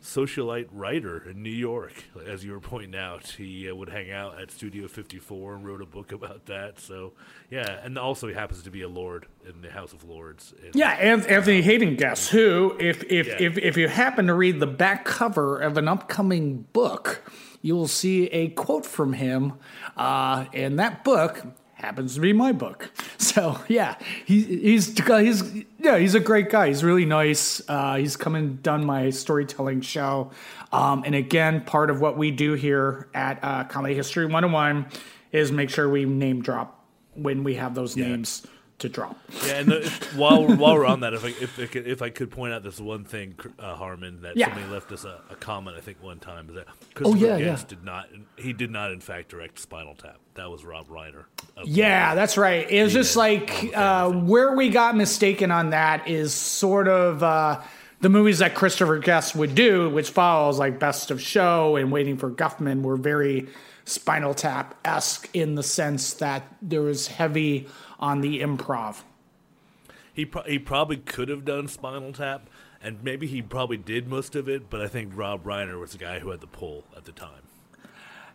socialite 0.04 0.68
writer 0.70 1.28
in 1.30 1.42
New 1.42 1.48
York. 1.50 1.94
As 2.26 2.44
you 2.44 2.52
were 2.52 2.60
pointing 2.60 2.94
out, 2.94 3.26
he 3.26 3.68
uh, 3.70 3.74
would 3.74 3.88
hang 3.88 4.10
out 4.10 4.38
at 4.40 4.50
Studio 4.50 4.86
54 4.86 5.54
and 5.54 5.66
wrote 5.66 5.80
a 5.80 5.86
book 5.86 6.12
about 6.12 6.44
that. 6.46 6.78
So, 6.78 7.14
yeah, 7.50 7.80
and 7.82 7.98
also 7.98 8.28
he 8.28 8.34
happens 8.34 8.62
to 8.64 8.70
be 8.70 8.82
a 8.82 8.88
lord 8.88 9.26
in 9.48 9.62
the 9.62 9.70
House 9.70 9.94
of 9.94 10.04
Lords. 10.04 10.52
in- 10.62 10.72
Yeah, 10.78 10.90
An- 10.92 11.24
Anthony 11.26 11.62
Haden-Guest 11.62 12.30
who, 12.30 12.76
if 12.78 13.02
if, 13.04 13.26
Yeah. 13.28 13.36
if 13.40 13.56
if 13.58 13.76
you 13.78 13.88
happen 13.88 14.26
to 14.26 14.34
read 14.34 14.60
the 14.60 14.66
back 14.66 15.06
cover 15.06 15.58
of 15.58 15.78
an 15.78 15.88
upcoming 15.88 16.66
book, 16.74 17.22
you 17.62 17.74
will 17.74 17.88
see 17.88 18.26
a 18.26 18.48
quote 18.50 18.84
from 18.84 19.14
him, 19.14 19.54
uh, 19.96 20.44
and 20.52 20.78
that 20.78 21.02
book 21.02 21.46
happens 21.84 22.14
to 22.14 22.20
be 22.20 22.32
my 22.32 22.52
book. 22.52 22.90
So 23.18 23.58
yeah, 23.66 23.96
he, 24.26 24.42
he's 24.42 24.96
he's 24.96 25.64
yeah 25.80 25.98
he's 25.98 26.14
a 26.14 26.20
great 26.20 26.50
guy. 26.50 26.68
He's 26.68 26.84
really 26.84 27.04
nice. 27.04 27.60
Uh, 27.68 27.96
he's 27.96 28.16
come 28.16 28.36
and 28.36 28.62
done 28.62 28.86
my 28.86 29.10
storytelling 29.10 29.80
show, 29.80 30.30
um, 30.70 31.02
and 31.04 31.16
again, 31.16 31.62
part 31.64 31.90
of 31.90 32.00
what 32.00 32.16
we 32.16 32.30
do 32.30 32.52
here 32.52 33.08
at 33.12 33.42
uh, 33.42 33.64
Comedy 33.64 33.94
History 33.94 34.24
101 34.26 34.86
is 35.32 35.50
make 35.50 35.68
sure 35.68 35.88
we 35.88 36.04
name 36.04 36.42
drop 36.42 36.84
when 37.14 37.42
we 37.42 37.54
have 37.54 37.74
those 37.74 37.96
names 37.96 38.46
to 38.80 38.88
drop. 38.88 39.16
Yeah, 39.46 39.60
and 39.60 39.68
the, 39.68 39.82
if, 39.82 40.16
while 40.16 40.46
while 40.56 40.74
we're 40.74 40.84
on 40.84 41.00
that, 41.00 41.14
if 41.14 41.24
I 41.24 41.28
if 41.28 41.58
I 41.58 41.66
could, 41.66 41.86
if 41.86 42.02
I 42.02 42.10
could 42.10 42.30
point 42.30 42.52
out 42.52 42.62
this 42.62 42.80
one 42.80 43.04
thing, 43.04 43.34
uh, 43.58 43.74
Harmon, 43.76 44.22
that 44.22 44.36
Yeah. 44.36 44.46
somebody 44.46 44.72
left 44.72 44.90
us 44.92 45.04
a, 45.04 45.20
a 45.30 45.36
comment. 45.36 45.76
I 45.76 45.80
think 45.80 46.02
one 46.02 46.18
time 46.18 46.48
is 46.48 46.56
that 46.56 46.66
Oh, 46.68 46.74
Christopher 46.94 47.24
yeah, 47.26 47.36
yeah. 47.36 47.44
Guest 47.44 47.68
did 47.68 47.84
not. 47.84 48.08
He 48.36 48.52
did 48.52 48.70
not, 48.70 48.90
in 48.90 49.00
fact, 49.00 49.28
direct 49.30 49.58
Spinal 49.60 49.94
Tap. 49.94 50.18
That 50.34 50.50
was 50.50 50.64
Rob 50.64 50.88
Reiner. 50.88 51.24
Yeah, 51.64 52.14
that's 52.16 52.36
right. 52.36 52.68
It 52.68 52.82
was 52.82 52.92
just 52.92 53.14
like 53.16 53.70
uh, 53.76 54.10
where 54.10 54.56
we 54.56 54.70
got 54.70 54.96
mistaken 54.96 55.50
on 55.52 55.70
that 55.70 56.08
is 56.08 56.34
sort 56.34 56.88
of 56.88 57.22
uh, 57.22 57.60
the 58.00 58.08
movies 58.08 58.40
that 58.40 58.56
Christopher 58.56 58.98
Guest 58.98 59.36
would 59.36 59.54
do, 59.54 59.88
which 59.90 60.10
follows 60.10 60.58
like 60.58 60.80
Best 60.80 61.12
of 61.12 61.22
Show 61.22 61.76
and 61.76 61.92
Waiting 61.92 62.16
for 62.16 62.28
Guffman, 62.30 62.82
were 62.82 62.96
very 62.96 63.46
Spinal 63.84 64.34
Tap 64.34 64.74
esque 64.84 65.28
in 65.34 65.54
the 65.54 65.62
sense 65.62 66.14
that 66.14 66.44
there 66.62 66.82
was 66.82 67.08
heavy 67.08 67.68
on 67.98 68.20
the 68.20 68.40
improv. 68.40 69.02
He 70.12 70.24
pro- 70.24 70.44
he 70.44 70.58
probably 70.58 70.96
could 70.96 71.28
have 71.28 71.44
done 71.44 71.68
Spinal 71.68 72.12
Tap, 72.12 72.48
and 72.80 73.02
maybe 73.02 73.26
he 73.26 73.42
probably 73.42 73.76
did 73.76 74.08
most 74.08 74.36
of 74.36 74.48
it. 74.48 74.70
But 74.70 74.80
I 74.80 74.88
think 74.88 75.12
Rob 75.14 75.44
Reiner 75.44 75.78
was 75.78 75.92
the 75.92 75.98
guy 75.98 76.20
who 76.20 76.30
had 76.30 76.40
the 76.40 76.46
pull 76.46 76.84
at 76.96 77.04
the 77.04 77.12
time. 77.12 77.42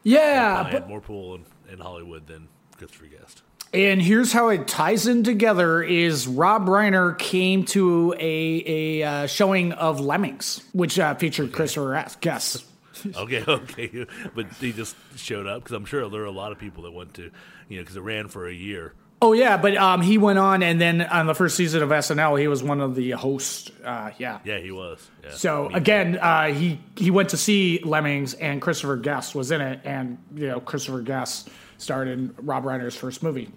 Yeah, 0.03 0.63
but 0.63 0.71
had 0.71 0.87
more 0.87 1.01
pull 1.01 1.35
in, 1.35 1.45
in 1.71 1.79
Hollywood 1.79 2.27
than 2.27 2.47
Christopher 2.77 3.05
Guest. 3.05 3.43
And 3.73 4.01
here's 4.01 4.33
how 4.33 4.49
it 4.49 4.67
ties 4.67 5.07
in 5.07 5.23
together: 5.23 5.81
is 5.81 6.27
Rob 6.27 6.67
Reiner 6.67 7.17
came 7.17 7.65
to 7.65 8.13
a 8.19 8.63
a 8.65 9.03
uh, 9.03 9.27
showing 9.27 9.71
of 9.73 9.99
Lemmings, 9.99 10.63
which 10.73 10.99
uh, 10.99 11.15
featured 11.15 11.53
Christopher 11.53 12.05
Guest. 12.19 12.65
okay, 13.15 13.43
okay, 13.47 14.05
but 14.35 14.47
he 14.53 14.71
just 14.71 14.95
showed 15.15 15.47
up 15.47 15.63
because 15.63 15.75
I'm 15.75 15.85
sure 15.85 16.09
there 16.09 16.21
are 16.21 16.25
a 16.25 16.31
lot 16.31 16.51
of 16.51 16.59
people 16.59 16.83
that 16.83 16.91
went 16.91 17.15
to, 17.15 17.31
you 17.67 17.77
know, 17.77 17.83
because 17.83 17.95
it 17.95 18.01
ran 18.01 18.27
for 18.27 18.47
a 18.47 18.53
year. 18.53 18.93
Oh 19.21 19.33
yeah, 19.33 19.57
but 19.57 19.75
um, 19.75 20.01
he 20.01 20.17
went 20.17 20.39
on, 20.39 20.63
and 20.63 20.79
then 20.79 21.01
on 21.01 21.27
the 21.27 21.35
first 21.35 21.57
season 21.57 21.83
of 21.83 21.89
SNL, 21.89 22.39
he 22.39 22.47
was 22.47 22.63
one 22.63 22.79
of 22.79 22.95
the 22.95 23.11
hosts. 23.11 23.69
Uh, 23.83 24.11
yeah. 24.17 24.39
Yeah, 24.45 24.59
he 24.59 24.71
was. 24.71 25.09
Yeah. 25.23 25.31
So 25.31 25.67
again, 25.73 26.17
uh, 26.17 26.53
he 26.53 26.79
he 26.95 27.11
went 27.11 27.29
to 27.29 27.37
see 27.37 27.81
Lemmings, 27.83 28.33
and 28.35 28.61
Christopher 28.61 28.95
Guest 28.95 29.35
was 29.35 29.51
in 29.51 29.59
it, 29.59 29.81
and 29.83 30.17
you 30.33 30.47
know 30.47 30.61
Christopher 30.61 31.01
Guest 31.01 31.49
starred 31.77 32.07
in 32.07 32.33
Rob 32.37 32.63
Reiner's 32.63 32.95
first 32.95 33.21
movie. 33.21 33.51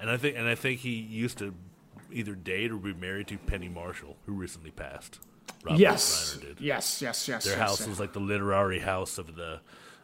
And 0.00 0.10
I 0.10 0.16
think 0.16 0.36
and 0.36 0.48
I 0.48 0.56
think 0.56 0.80
he 0.80 0.90
used 0.90 1.38
to 1.38 1.54
either 2.12 2.34
date 2.34 2.72
or 2.72 2.76
be 2.78 2.94
married 2.94 3.28
to 3.28 3.38
Penny 3.38 3.68
Marshall, 3.68 4.16
who 4.26 4.32
recently 4.32 4.70
passed. 4.72 5.20
Robert 5.68 5.80
yes, 5.80 6.36
Reiner 6.36 6.40
did. 6.40 6.60
yes, 6.60 7.02
yes, 7.02 7.28
yes. 7.28 7.44
Their 7.44 7.54
yes, 7.54 7.68
house 7.68 7.80
yes. 7.80 7.88
was 7.88 8.00
like 8.00 8.12
the 8.12 8.20
literary 8.20 8.78
house 8.80 9.18
of 9.18 9.36
the 9.36 9.60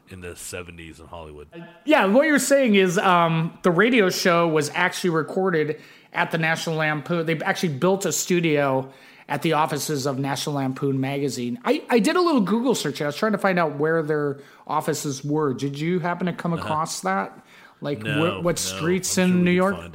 in 0.08 0.20
the 0.20 0.36
seventies 0.36 1.00
in 1.00 1.06
Hollywood. 1.06 1.48
Yeah, 1.84 2.06
what 2.06 2.26
you're 2.26 2.38
saying 2.38 2.74
is 2.74 2.98
um, 2.98 3.58
the 3.62 3.70
radio 3.70 4.10
show 4.10 4.46
was 4.48 4.70
actually 4.74 5.10
recorded 5.10 5.80
at 6.12 6.30
the 6.30 6.38
National 6.38 6.76
Lampoon. 6.76 7.26
They 7.26 7.40
actually 7.40 7.70
built 7.70 8.04
a 8.04 8.12
studio 8.12 8.92
at 9.28 9.40
the 9.42 9.54
offices 9.54 10.06
of 10.06 10.18
National 10.18 10.56
Lampoon 10.56 11.00
magazine. 11.00 11.58
I, 11.64 11.82
I 11.88 11.98
did 11.98 12.16
a 12.16 12.20
little 12.20 12.42
Google 12.42 12.74
search. 12.74 13.00
I 13.00 13.06
was 13.06 13.16
trying 13.16 13.32
to 13.32 13.38
find 13.38 13.58
out 13.58 13.76
where 13.76 14.02
their 14.02 14.40
offices 14.66 15.24
were. 15.24 15.54
Did 15.54 15.78
you 15.78 15.98
happen 15.98 16.26
to 16.26 16.32
come 16.32 16.52
across 16.52 17.00
that? 17.00 17.32
Like 17.80 18.04
Uh-huh. 18.04 18.16
No, 18.16 18.40
wh- 18.40 18.44
what 18.44 18.56
no, 18.56 18.76
streets 18.76 19.16
I'm 19.18 19.30
in 19.30 19.36
we 19.38 19.42
New 19.44 19.50
York? 19.50 19.76
I 19.76 19.88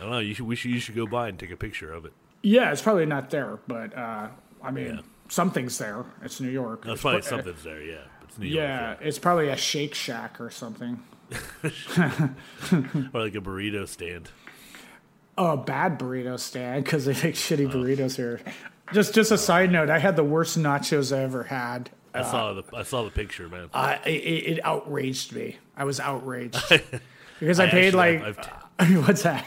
don't 0.00 0.10
know. 0.10 0.18
You 0.18 0.34
should, 0.34 0.46
we 0.46 0.56
should, 0.56 0.72
you 0.72 0.80
should 0.80 0.96
go 0.96 1.06
by 1.06 1.28
and 1.28 1.38
take 1.38 1.52
a 1.52 1.56
picture 1.56 1.92
of 1.92 2.04
it. 2.04 2.12
Yeah, 2.42 2.72
it's 2.72 2.82
probably 2.82 3.06
not 3.06 3.30
there, 3.30 3.58
but 3.66 3.96
uh, 3.96 4.28
I 4.64 4.70
mean, 4.70 5.00
something's 5.28 5.76
there. 5.78 6.04
It's 6.22 6.40
New 6.40 6.50
York. 6.50 6.82
That's 6.84 6.94
It's 6.94 7.02
probably 7.02 7.20
pro- 7.22 7.30
something's 7.30 7.62
there. 7.62 7.82
Yeah, 7.82 7.96
it's 8.22 8.38
New 8.38 8.46
York. 8.46 8.56
Yeah, 8.56 8.94
it's 9.00 9.18
probably 9.18 9.48
a 9.48 9.56
Shake 9.56 9.94
Shack 9.94 10.40
or 10.40 10.50
something. 10.50 11.02
or 11.96 13.20
like 13.20 13.34
a 13.34 13.40
burrito 13.40 13.88
stand. 13.88 14.30
a 15.38 15.56
bad 15.56 15.98
burrito 15.98 16.38
stand 16.38 16.84
because 16.84 17.04
they 17.06 17.12
make 17.14 17.24
Oh. 17.24 17.28
shitty 17.30 17.70
burritos 17.72 18.16
here. 18.16 18.40
Just 18.92 19.14
just 19.14 19.30
a 19.32 19.38
side 19.38 19.72
note, 19.72 19.90
I 19.90 19.98
had 19.98 20.16
the 20.16 20.24
worst 20.24 20.58
nachos 20.58 21.16
I 21.16 21.22
ever 21.22 21.44
had. 21.44 21.90
I 22.12 22.22
saw 22.22 22.52
the 22.52 22.62
I 22.74 22.82
saw 22.82 23.02
the 23.04 23.10
picture, 23.10 23.48
man. 23.48 23.68
Uh, 23.72 23.96
it, 24.06 24.10
it 24.58 24.60
outraged 24.64 25.32
me. 25.32 25.56
I 25.76 25.84
was 25.84 25.98
outraged 25.98 26.62
because 27.40 27.58
I, 27.58 27.64
I 27.66 27.70
paid 27.70 27.94
like 27.94 28.22
what's 29.06 29.22
that? 29.22 29.44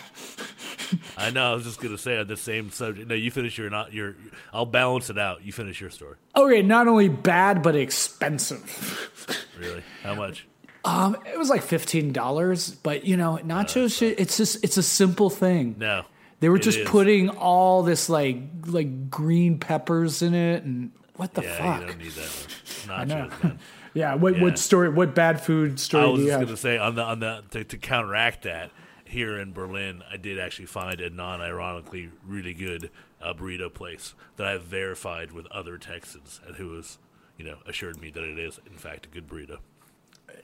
I 1.17 1.29
know. 1.31 1.51
I 1.51 1.55
was 1.55 1.63
just 1.63 1.79
gonna 1.81 1.97
say 1.97 2.17
on 2.17 2.27
the 2.27 2.37
same 2.37 2.69
subject. 2.71 3.07
No, 3.09 3.15
you 3.15 3.31
finish 3.31 3.57
your 3.57 3.69
not 3.69 3.93
your. 3.93 4.15
I'll 4.53 4.65
balance 4.65 5.09
it 5.09 5.17
out. 5.17 5.43
You 5.43 5.51
finish 5.51 5.79
your 5.81 5.89
story. 5.89 6.15
Okay, 6.35 6.61
not 6.61 6.87
only 6.87 7.09
bad 7.09 7.61
but 7.63 7.75
expensive. 7.75 9.13
Really? 9.59 9.81
How 10.03 10.13
much? 10.13 10.47
Um, 10.85 11.17
it 11.25 11.37
was 11.37 11.49
like 11.49 11.63
fifteen 11.63 12.13
dollars, 12.13 12.69
but 12.69 13.05
you 13.05 13.17
know, 13.17 13.39
nachos. 13.43 13.97
shit, 13.97 14.19
it's 14.19 14.37
just 14.37 14.63
it's 14.63 14.77
a 14.77 14.83
simple 14.83 15.31
thing. 15.31 15.75
No. 15.79 16.05
They 16.39 16.49
were 16.49 16.59
just 16.59 16.77
is. 16.79 16.87
putting 16.87 17.29
all 17.29 17.81
this 17.81 18.07
like 18.07 18.37
like 18.67 19.09
green 19.09 19.57
peppers 19.57 20.21
in 20.21 20.35
it, 20.35 20.63
and 20.63 20.91
what 21.15 21.33
the 21.33 21.41
yeah, 21.41 21.57
fuck? 21.57 21.81
you 21.81 21.87
don't 21.87 21.97
need 21.97 22.11
that. 22.11 22.47
I 22.91 23.05
know. 23.05 23.29
Nachos. 23.29 23.57
Yeah, 23.95 24.13
what 24.13 24.35
Yeah. 24.37 24.43
what 24.43 24.59
story? 24.59 24.89
What 24.89 25.15
bad 25.15 25.41
food 25.41 25.79
story 25.79 26.03
I 26.03 26.07
was 26.07 26.19
just 26.21 26.31
have? 26.31 26.41
gonna 26.41 26.57
say 26.57 26.77
on 26.77 26.93
the 26.93 27.01
on 27.03 27.19
the 27.19 27.43
to, 27.49 27.63
to 27.63 27.77
counteract 27.79 28.43
that 28.43 28.69
here 29.07 29.37
in 29.39 29.53
Berlin, 29.53 30.03
I 30.11 30.17
did 30.17 30.39
actually 30.39 30.65
find 30.65 30.99
a 31.01 31.09
non-ironically 31.09 32.09
really 32.25 32.53
good 32.53 32.89
uh, 33.21 33.33
burrito 33.33 33.73
place 33.73 34.13
that 34.35 34.47
I 34.47 34.51
have 34.51 34.63
verified 34.63 35.31
with 35.31 35.45
other 35.47 35.77
Texans 35.77 36.39
and 36.45 36.55
who 36.55 36.75
has 36.75 36.97
you 37.37 37.45
know 37.45 37.57
assured 37.65 37.99
me 38.01 38.09
that 38.11 38.23
it 38.23 38.37
is 38.39 38.59
in 38.65 38.77
fact 38.77 39.05
a 39.05 39.09
good 39.09 39.27
burrito, 39.27 39.57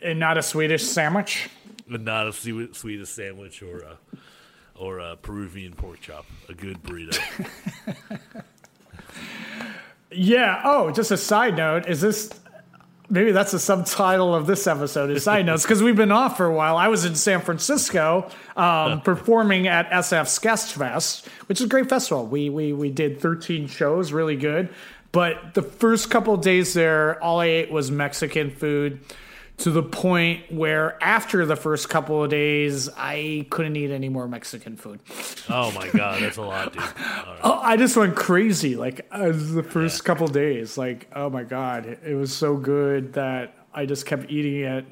and 0.02 0.20
not 0.20 0.38
a 0.38 0.42
Swedish 0.44 0.84
sandwich. 0.84 1.50
but 1.88 2.02
not 2.02 2.28
a 2.28 2.34
Swedish 2.34 3.10
sandwich 3.10 3.62
or 3.62 3.80
a 3.80 3.98
or 4.76 5.00
a 5.00 5.16
Peruvian 5.16 5.74
pork 5.74 6.02
chop. 6.02 6.26
A 6.50 6.54
good 6.54 6.82
burrito. 6.84 7.20
Yeah. 10.16 10.62
Oh, 10.64 10.92
just 10.92 11.12
a 11.12 11.18
side 11.18 11.58
note. 11.58 11.88
Is 11.88 12.02
this 12.02 12.30
maybe 13.10 13.32
that's 13.32 13.52
the 13.52 13.60
subtitle 13.60 14.36
of 14.36 14.48
this 14.48 14.68
episode? 14.68 15.10
Is 15.10 15.24
side 15.24 15.46
notes 15.46 15.64
because 15.64 15.82
we've 15.84 15.96
been 15.96 16.12
off 16.12 16.38
for 16.38 16.46
a 16.46 16.54
while. 16.54 16.78
I 16.78 16.88
was 16.88 17.06
in 17.06 17.16
San 17.16 17.42
Francisco 17.42 18.30
um, 18.56 19.02
performing 19.02 19.68
at 19.68 19.90
SF 19.90 20.26
Sketchfest, 20.26 21.26
which 21.48 21.60
is 21.60 21.66
a 21.66 21.70
great 21.70 21.90
festival. 21.90 22.26
We 22.26 22.50
we 22.50 22.74
we 22.74 22.90
did 22.90 23.20
13 23.20 23.68
shows, 23.68 24.12
really 24.12 24.36
good. 24.36 24.70
But 25.12 25.54
the 25.54 25.62
first 25.62 26.10
couple 26.10 26.34
of 26.34 26.42
days 26.42 26.74
there, 26.74 27.22
all 27.24 27.40
I 27.40 27.46
ate 27.46 27.72
was 27.72 27.92
Mexican 27.92 28.50
food. 28.50 29.00
To 29.58 29.72
the 29.72 29.84
point 29.84 30.52
where 30.52 31.02
after 31.02 31.46
the 31.46 31.56
first 31.56 31.88
couple 31.88 32.24
of 32.24 32.30
days, 32.30 32.90
I 32.98 33.46
couldn't 33.50 33.76
eat 33.76 33.92
any 33.92 34.10
more 34.10 34.28
Mexican 34.28 34.76
food. 34.76 35.00
oh 35.50 35.72
my 35.72 35.88
god, 35.90 36.22
that's 36.22 36.38
a 36.38 36.42
lot, 36.42 36.74
dude. 36.74 36.82
Right. 36.82 37.40
Oh, 37.44 37.60
I 37.62 37.78
just 37.78 37.96
went 37.96 38.16
crazy. 38.16 38.76
Like 38.76 39.06
uh, 39.12 39.32
the 39.32 39.64
first 39.64 40.04
couple 40.06 40.28
days, 40.28 40.78
like 40.78 41.08
oh 41.16 41.30
my 41.30 41.44
god, 41.44 41.86
it 41.86 42.16
was 42.16 42.34
so 42.36 42.58
good 42.58 43.14
that 43.14 43.54
I 43.74 43.86
just 43.86 44.06
kept 44.06 44.30
eating 44.32 44.62
it, 44.62 44.86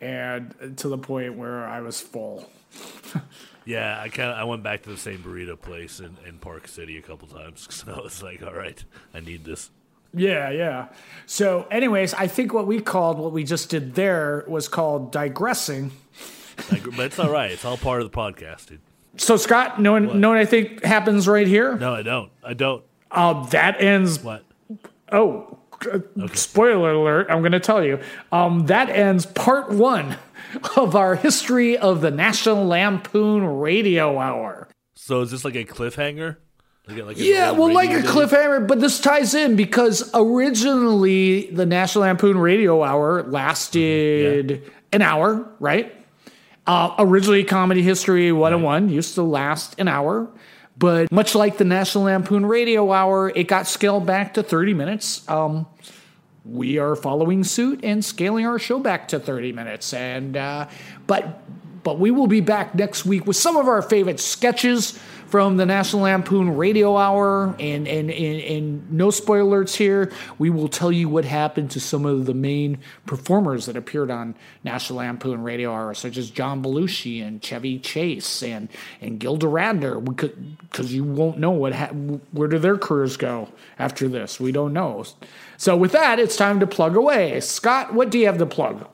and 0.00 0.76
to 0.78 0.88
the 0.88 0.98
point 0.98 1.36
where 1.36 1.64
I 1.66 1.80
was 1.80 2.00
full. 2.00 2.48
Yeah, 3.66 3.98
I 3.98 4.10
kind 4.10 4.30
of 4.30 4.36
I 4.36 4.44
went 4.44 4.62
back 4.62 4.82
to 4.82 4.90
the 4.90 4.96
same 4.98 5.20
burrito 5.20 5.58
place 5.58 5.98
in, 5.98 6.18
in 6.28 6.36
Park 6.38 6.68
City 6.68 6.98
a 6.98 7.02
couple 7.02 7.28
times 7.28 7.66
because 7.66 7.88
I 7.88 7.98
was 7.98 8.22
like, 8.22 8.42
all 8.42 8.52
right, 8.52 8.82
I 9.14 9.20
need 9.20 9.44
this. 9.44 9.70
Yeah, 10.14 10.50
yeah. 10.50 10.88
So, 11.26 11.66
anyways, 11.70 12.14
I 12.14 12.26
think 12.26 12.52
what 12.52 12.66
we 12.66 12.80
called 12.80 13.18
what 13.18 13.32
we 13.32 13.44
just 13.44 13.70
did 13.70 13.94
there 13.94 14.44
was 14.46 14.68
called 14.68 15.12
digressing. 15.12 15.92
But 16.70 17.06
it's 17.06 17.18
all 17.18 17.30
right. 17.30 17.50
It's 17.50 17.64
all 17.64 17.76
part 17.76 18.00
of 18.02 18.10
the 18.10 18.16
podcast, 18.16 18.66
dude. 18.66 18.80
So, 19.16 19.36
Scott, 19.36 19.80
know, 19.80 19.98
no 19.98 20.28
what 20.28 20.38
I 20.38 20.44
think 20.44 20.82
happens 20.84 21.26
right 21.26 21.46
here? 21.46 21.76
No, 21.76 21.94
I 21.94 22.02
don't. 22.02 22.30
I 22.42 22.54
don't. 22.54 22.84
Uh, 23.10 23.46
that 23.46 23.80
ends. 23.80 24.22
What? 24.22 24.44
Oh, 25.10 25.58
uh, 25.92 25.98
spoiler 26.32 26.92
alert! 26.92 27.26
I'm 27.30 27.40
going 27.40 27.52
to 27.52 27.60
tell 27.60 27.84
you. 27.84 28.00
Um, 28.32 28.66
that 28.66 28.90
ends 28.90 29.26
part 29.26 29.70
one 29.70 30.16
of 30.76 30.96
our 30.96 31.16
history 31.16 31.76
of 31.76 32.00
the 32.00 32.10
National 32.10 32.64
Lampoon 32.66 33.44
Radio 33.44 34.18
Hour. 34.18 34.68
So 34.94 35.20
is 35.20 35.30
this 35.30 35.44
like 35.44 35.54
a 35.54 35.64
cliffhanger? 35.64 36.36
Like, 36.86 36.98
a- 36.98 37.04
like 37.04 37.16
a 37.18 37.24
Yeah, 37.24 37.50
well, 37.52 37.72
like 37.72 37.90
a 37.90 38.02
cliffhanger, 38.02 38.66
but 38.66 38.80
this 38.80 39.00
ties 39.00 39.34
in 39.34 39.56
because 39.56 40.10
originally 40.14 41.50
the 41.50 41.64
National 41.66 42.02
Lampoon 42.04 42.36
Radio 42.38 42.82
Hour 42.82 43.22
lasted 43.22 44.70
an 44.92 45.02
hour, 45.02 45.48
right? 45.60 45.94
Uh, 46.66 46.94
originally, 46.98 47.44
Comedy 47.44 47.82
History 47.82 48.32
101 48.32 48.88
used 48.88 49.14
to 49.16 49.22
last 49.22 49.78
an 49.78 49.88
hour, 49.88 50.28
but 50.78 51.10
much 51.12 51.34
like 51.34 51.58
the 51.58 51.64
National 51.64 52.04
Lampoon 52.04 52.46
Radio 52.46 52.90
Hour, 52.92 53.30
it 53.34 53.44
got 53.48 53.66
scaled 53.66 54.06
back 54.06 54.34
to 54.34 54.42
30 54.42 54.74
minutes. 54.74 55.28
Um, 55.28 55.66
we 56.44 56.78
are 56.78 56.94
following 56.96 57.44
suit 57.44 57.80
and 57.82 58.04
scaling 58.04 58.44
our 58.46 58.58
show 58.58 58.78
back 58.78 59.08
to 59.08 59.18
30 59.18 59.52
minutes. 59.52 59.94
And 59.94 60.36
uh, 60.36 60.68
but 61.06 61.42
but 61.82 61.98
we 61.98 62.10
will 62.10 62.26
be 62.26 62.40
back 62.40 62.74
next 62.74 63.04
week 63.06 63.26
with 63.26 63.36
some 63.36 63.56
of 63.56 63.68
our 63.68 63.80
favorite 63.82 64.20
sketches 64.20 64.98
from 65.34 65.56
the 65.56 65.66
National 65.66 66.02
Lampoon 66.02 66.56
Radio 66.56 66.96
Hour. 66.96 67.56
And, 67.58 67.88
and, 67.88 68.08
and, 68.08 68.40
and 68.40 68.92
no 68.92 69.10
spoilers 69.10 69.74
here. 69.74 70.12
We 70.38 70.48
will 70.48 70.68
tell 70.68 70.92
you 70.92 71.08
what 71.08 71.24
happened 71.24 71.72
to 71.72 71.80
some 71.80 72.06
of 72.06 72.26
the 72.26 72.34
main 72.34 72.78
performers 73.04 73.66
that 73.66 73.76
appeared 73.76 74.12
on 74.12 74.36
National 74.62 75.00
Lampoon 75.00 75.42
Radio 75.42 75.72
Hour, 75.72 75.92
such 75.94 76.18
as 76.18 76.30
John 76.30 76.62
Belushi 76.62 77.20
and 77.20 77.42
Chevy 77.42 77.80
Chase 77.80 78.44
and, 78.44 78.68
and 79.00 79.18
Gilda 79.18 79.46
Radner, 79.46 80.04
because 80.04 80.94
you 80.94 81.02
won't 81.02 81.38
know 81.38 81.50
what 81.50 81.74
ha- 81.74 81.88
where 82.30 82.46
do 82.46 82.60
their 82.60 82.78
careers 82.78 83.16
go 83.16 83.48
after 83.76 84.06
this. 84.06 84.38
We 84.38 84.52
don't 84.52 84.72
know. 84.72 85.02
So 85.56 85.76
with 85.76 85.90
that, 85.90 86.20
it's 86.20 86.36
time 86.36 86.60
to 86.60 86.66
plug 86.68 86.94
away. 86.94 87.40
Scott, 87.40 87.92
what 87.92 88.10
do 88.10 88.20
you 88.20 88.26
have 88.26 88.38
to 88.38 88.46
plug? 88.46 88.86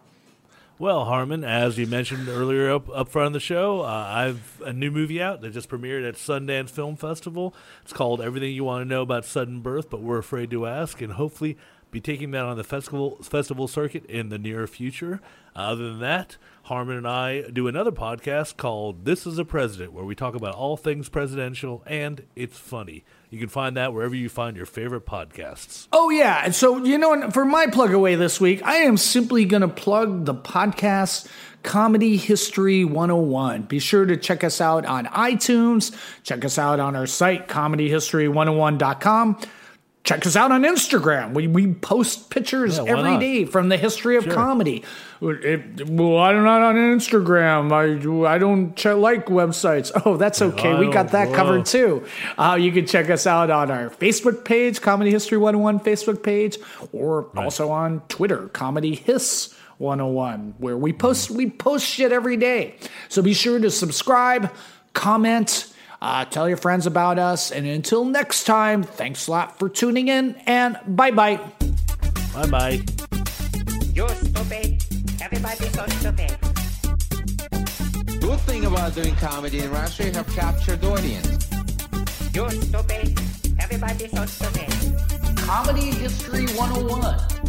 Well, 0.80 1.04
Harmon, 1.04 1.44
as 1.44 1.76
you 1.76 1.86
mentioned 1.86 2.30
earlier 2.30 2.70
up, 2.70 2.88
up 2.88 3.10
front 3.10 3.26
of 3.26 3.32
the 3.34 3.38
show, 3.38 3.82
uh, 3.82 3.84
I've 3.84 4.62
a 4.64 4.72
new 4.72 4.90
movie 4.90 5.20
out 5.20 5.42
that 5.42 5.50
just 5.50 5.68
premiered 5.68 6.08
at 6.08 6.14
Sundance 6.14 6.70
Film 6.70 6.96
Festival. 6.96 7.54
It's 7.82 7.92
called 7.92 8.22
Everything 8.22 8.54
You 8.54 8.64
Want 8.64 8.80
to 8.80 8.88
Know 8.88 9.02
About 9.02 9.26
Sudden 9.26 9.60
Birth, 9.60 9.90
but 9.90 10.00
We're 10.00 10.16
Afraid 10.16 10.50
to 10.52 10.66
Ask, 10.66 11.02
and 11.02 11.12
hopefully 11.12 11.58
be 11.90 12.00
taking 12.00 12.30
that 12.32 12.44
on 12.44 12.56
the 12.56 12.64
festival 12.64 13.18
festival 13.22 13.68
circuit 13.68 14.04
in 14.06 14.28
the 14.28 14.38
near 14.38 14.66
future. 14.66 15.20
Uh, 15.54 15.60
other 15.60 15.88
than 15.90 16.00
that, 16.00 16.36
Harmon 16.64 16.96
and 16.96 17.08
I 17.08 17.42
do 17.42 17.66
another 17.66 17.90
podcast 17.90 18.56
called 18.56 19.04
This 19.04 19.26
is 19.26 19.38
a 19.38 19.44
President, 19.44 19.92
where 19.92 20.04
we 20.04 20.14
talk 20.14 20.34
about 20.34 20.54
all 20.54 20.76
things 20.76 21.08
presidential, 21.08 21.82
and 21.86 22.24
it's 22.36 22.56
funny. 22.56 23.04
You 23.30 23.38
can 23.38 23.48
find 23.48 23.76
that 23.76 23.92
wherever 23.92 24.14
you 24.14 24.28
find 24.28 24.56
your 24.56 24.66
favorite 24.66 25.06
podcasts. 25.06 25.88
Oh, 25.92 26.10
yeah. 26.10 26.42
And 26.44 26.54
so, 26.54 26.84
you 26.84 26.98
know, 26.98 27.30
for 27.30 27.44
my 27.44 27.66
plug 27.66 27.92
away 27.92 28.14
this 28.16 28.40
week, 28.40 28.62
I 28.64 28.78
am 28.78 28.96
simply 28.96 29.44
going 29.44 29.62
to 29.62 29.68
plug 29.68 30.24
the 30.24 30.34
podcast 30.34 31.28
Comedy 31.62 32.16
History 32.16 32.84
101. 32.84 33.62
Be 33.62 33.78
sure 33.78 34.04
to 34.04 34.16
check 34.16 34.42
us 34.42 34.60
out 34.60 34.84
on 34.86 35.06
iTunes. 35.06 35.96
Check 36.22 36.44
us 36.44 36.58
out 36.58 36.80
on 36.80 36.96
our 36.96 37.06
site, 37.06 37.48
comedyhistory101.com. 37.48 39.40
Check 40.10 40.26
us 40.26 40.34
out 40.34 40.50
on 40.50 40.64
Instagram. 40.64 41.34
We, 41.34 41.46
we 41.46 41.72
post 41.72 42.30
pictures 42.30 42.78
Yeah, 42.78 42.84
every 42.88 43.12
not? 43.12 43.20
day 43.20 43.44
from 43.44 43.68
the 43.68 43.76
history 43.76 44.16
of 44.16 44.24
Sure. 44.24 44.34
comedy. 44.34 44.82
It- 45.22 45.88
well, 45.88 46.18
I'm 46.18 46.42
not 46.42 46.62
on 46.62 46.74
Instagram. 46.74 47.70
I, 47.70 48.34
I 48.34 48.38
don't 48.38 48.74
ch- 48.74 48.86
like 48.86 49.26
websites. 49.26 49.92
Oh, 50.04 50.16
that's 50.16 50.42
okay. 50.42 50.74
we 50.76 50.90
got 50.90 51.12
that 51.12 51.32
covered 51.32 51.64
too. 51.64 52.04
Uh, 52.36 52.58
you 52.60 52.72
can 52.72 52.86
check 52.86 53.08
us 53.08 53.24
out 53.24 53.50
on 53.50 53.70
our 53.70 53.88
Facebook 53.88 54.44
page, 54.44 54.80
Comedy 54.80 55.12
History 55.12 55.38
101 55.38 55.78
Facebook 55.78 56.24
page, 56.24 56.58
or 56.92 57.26
also 57.36 57.70
on 57.70 58.00
Twitter, 58.08 58.48
Comedy 58.48 58.96
Hiss 58.96 59.54
101, 59.78 60.54
where 60.58 60.76
we 60.76 60.92
post 60.92 61.30
we 61.30 61.48
post 61.48 61.86
shit 61.86 62.10
every 62.10 62.36
day. 62.36 62.74
So 63.08 63.22
be 63.22 63.32
sure 63.32 63.60
to 63.60 63.70
subscribe, 63.70 64.52
comment, 64.92 65.69
uh, 66.00 66.24
tell 66.24 66.48
your 66.48 66.56
friends 66.56 66.86
about 66.86 67.18
us, 67.18 67.50
and 67.50 67.66
until 67.66 68.04
next 68.04 68.44
time, 68.44 68.82
thanks 68.82 69.26
a 69.26 69.30
lot 69.30 69.58
for 69.58 69.68
tuning 69.68 70.08
in, 70.08 70.34
and 70.46 70.78
bye 70.86 71.10
bye. 71.10 71.40
Bye 72.34 72.46
bye. 72.46 72.80
You're 73.94 74.08
stupid. 74.08 74.82
Everybody's 75.20 75.72
so 75.72 75.86
stupid. 75.86 76.36
Good 78.20 78.40
thing 78.40 78.64
about 78.64 78.94
doing 78.94 79.14
comedy 79.16 79.58
in 79.60 79.70
Russia, 79.70 80.04
you 80.04 80.12
have 80.12 80.28
captured 80.34 80.84
audience. 80.84 81.48
You're 82.32 82.50
stupid. 82.50 83.18
Everybody's 83.58 84.10
so 84.12 84.24
stupid. 84.26 85.36
Comedy 85.36 85.90
History 85.90 86.46
101. 86.46 87.39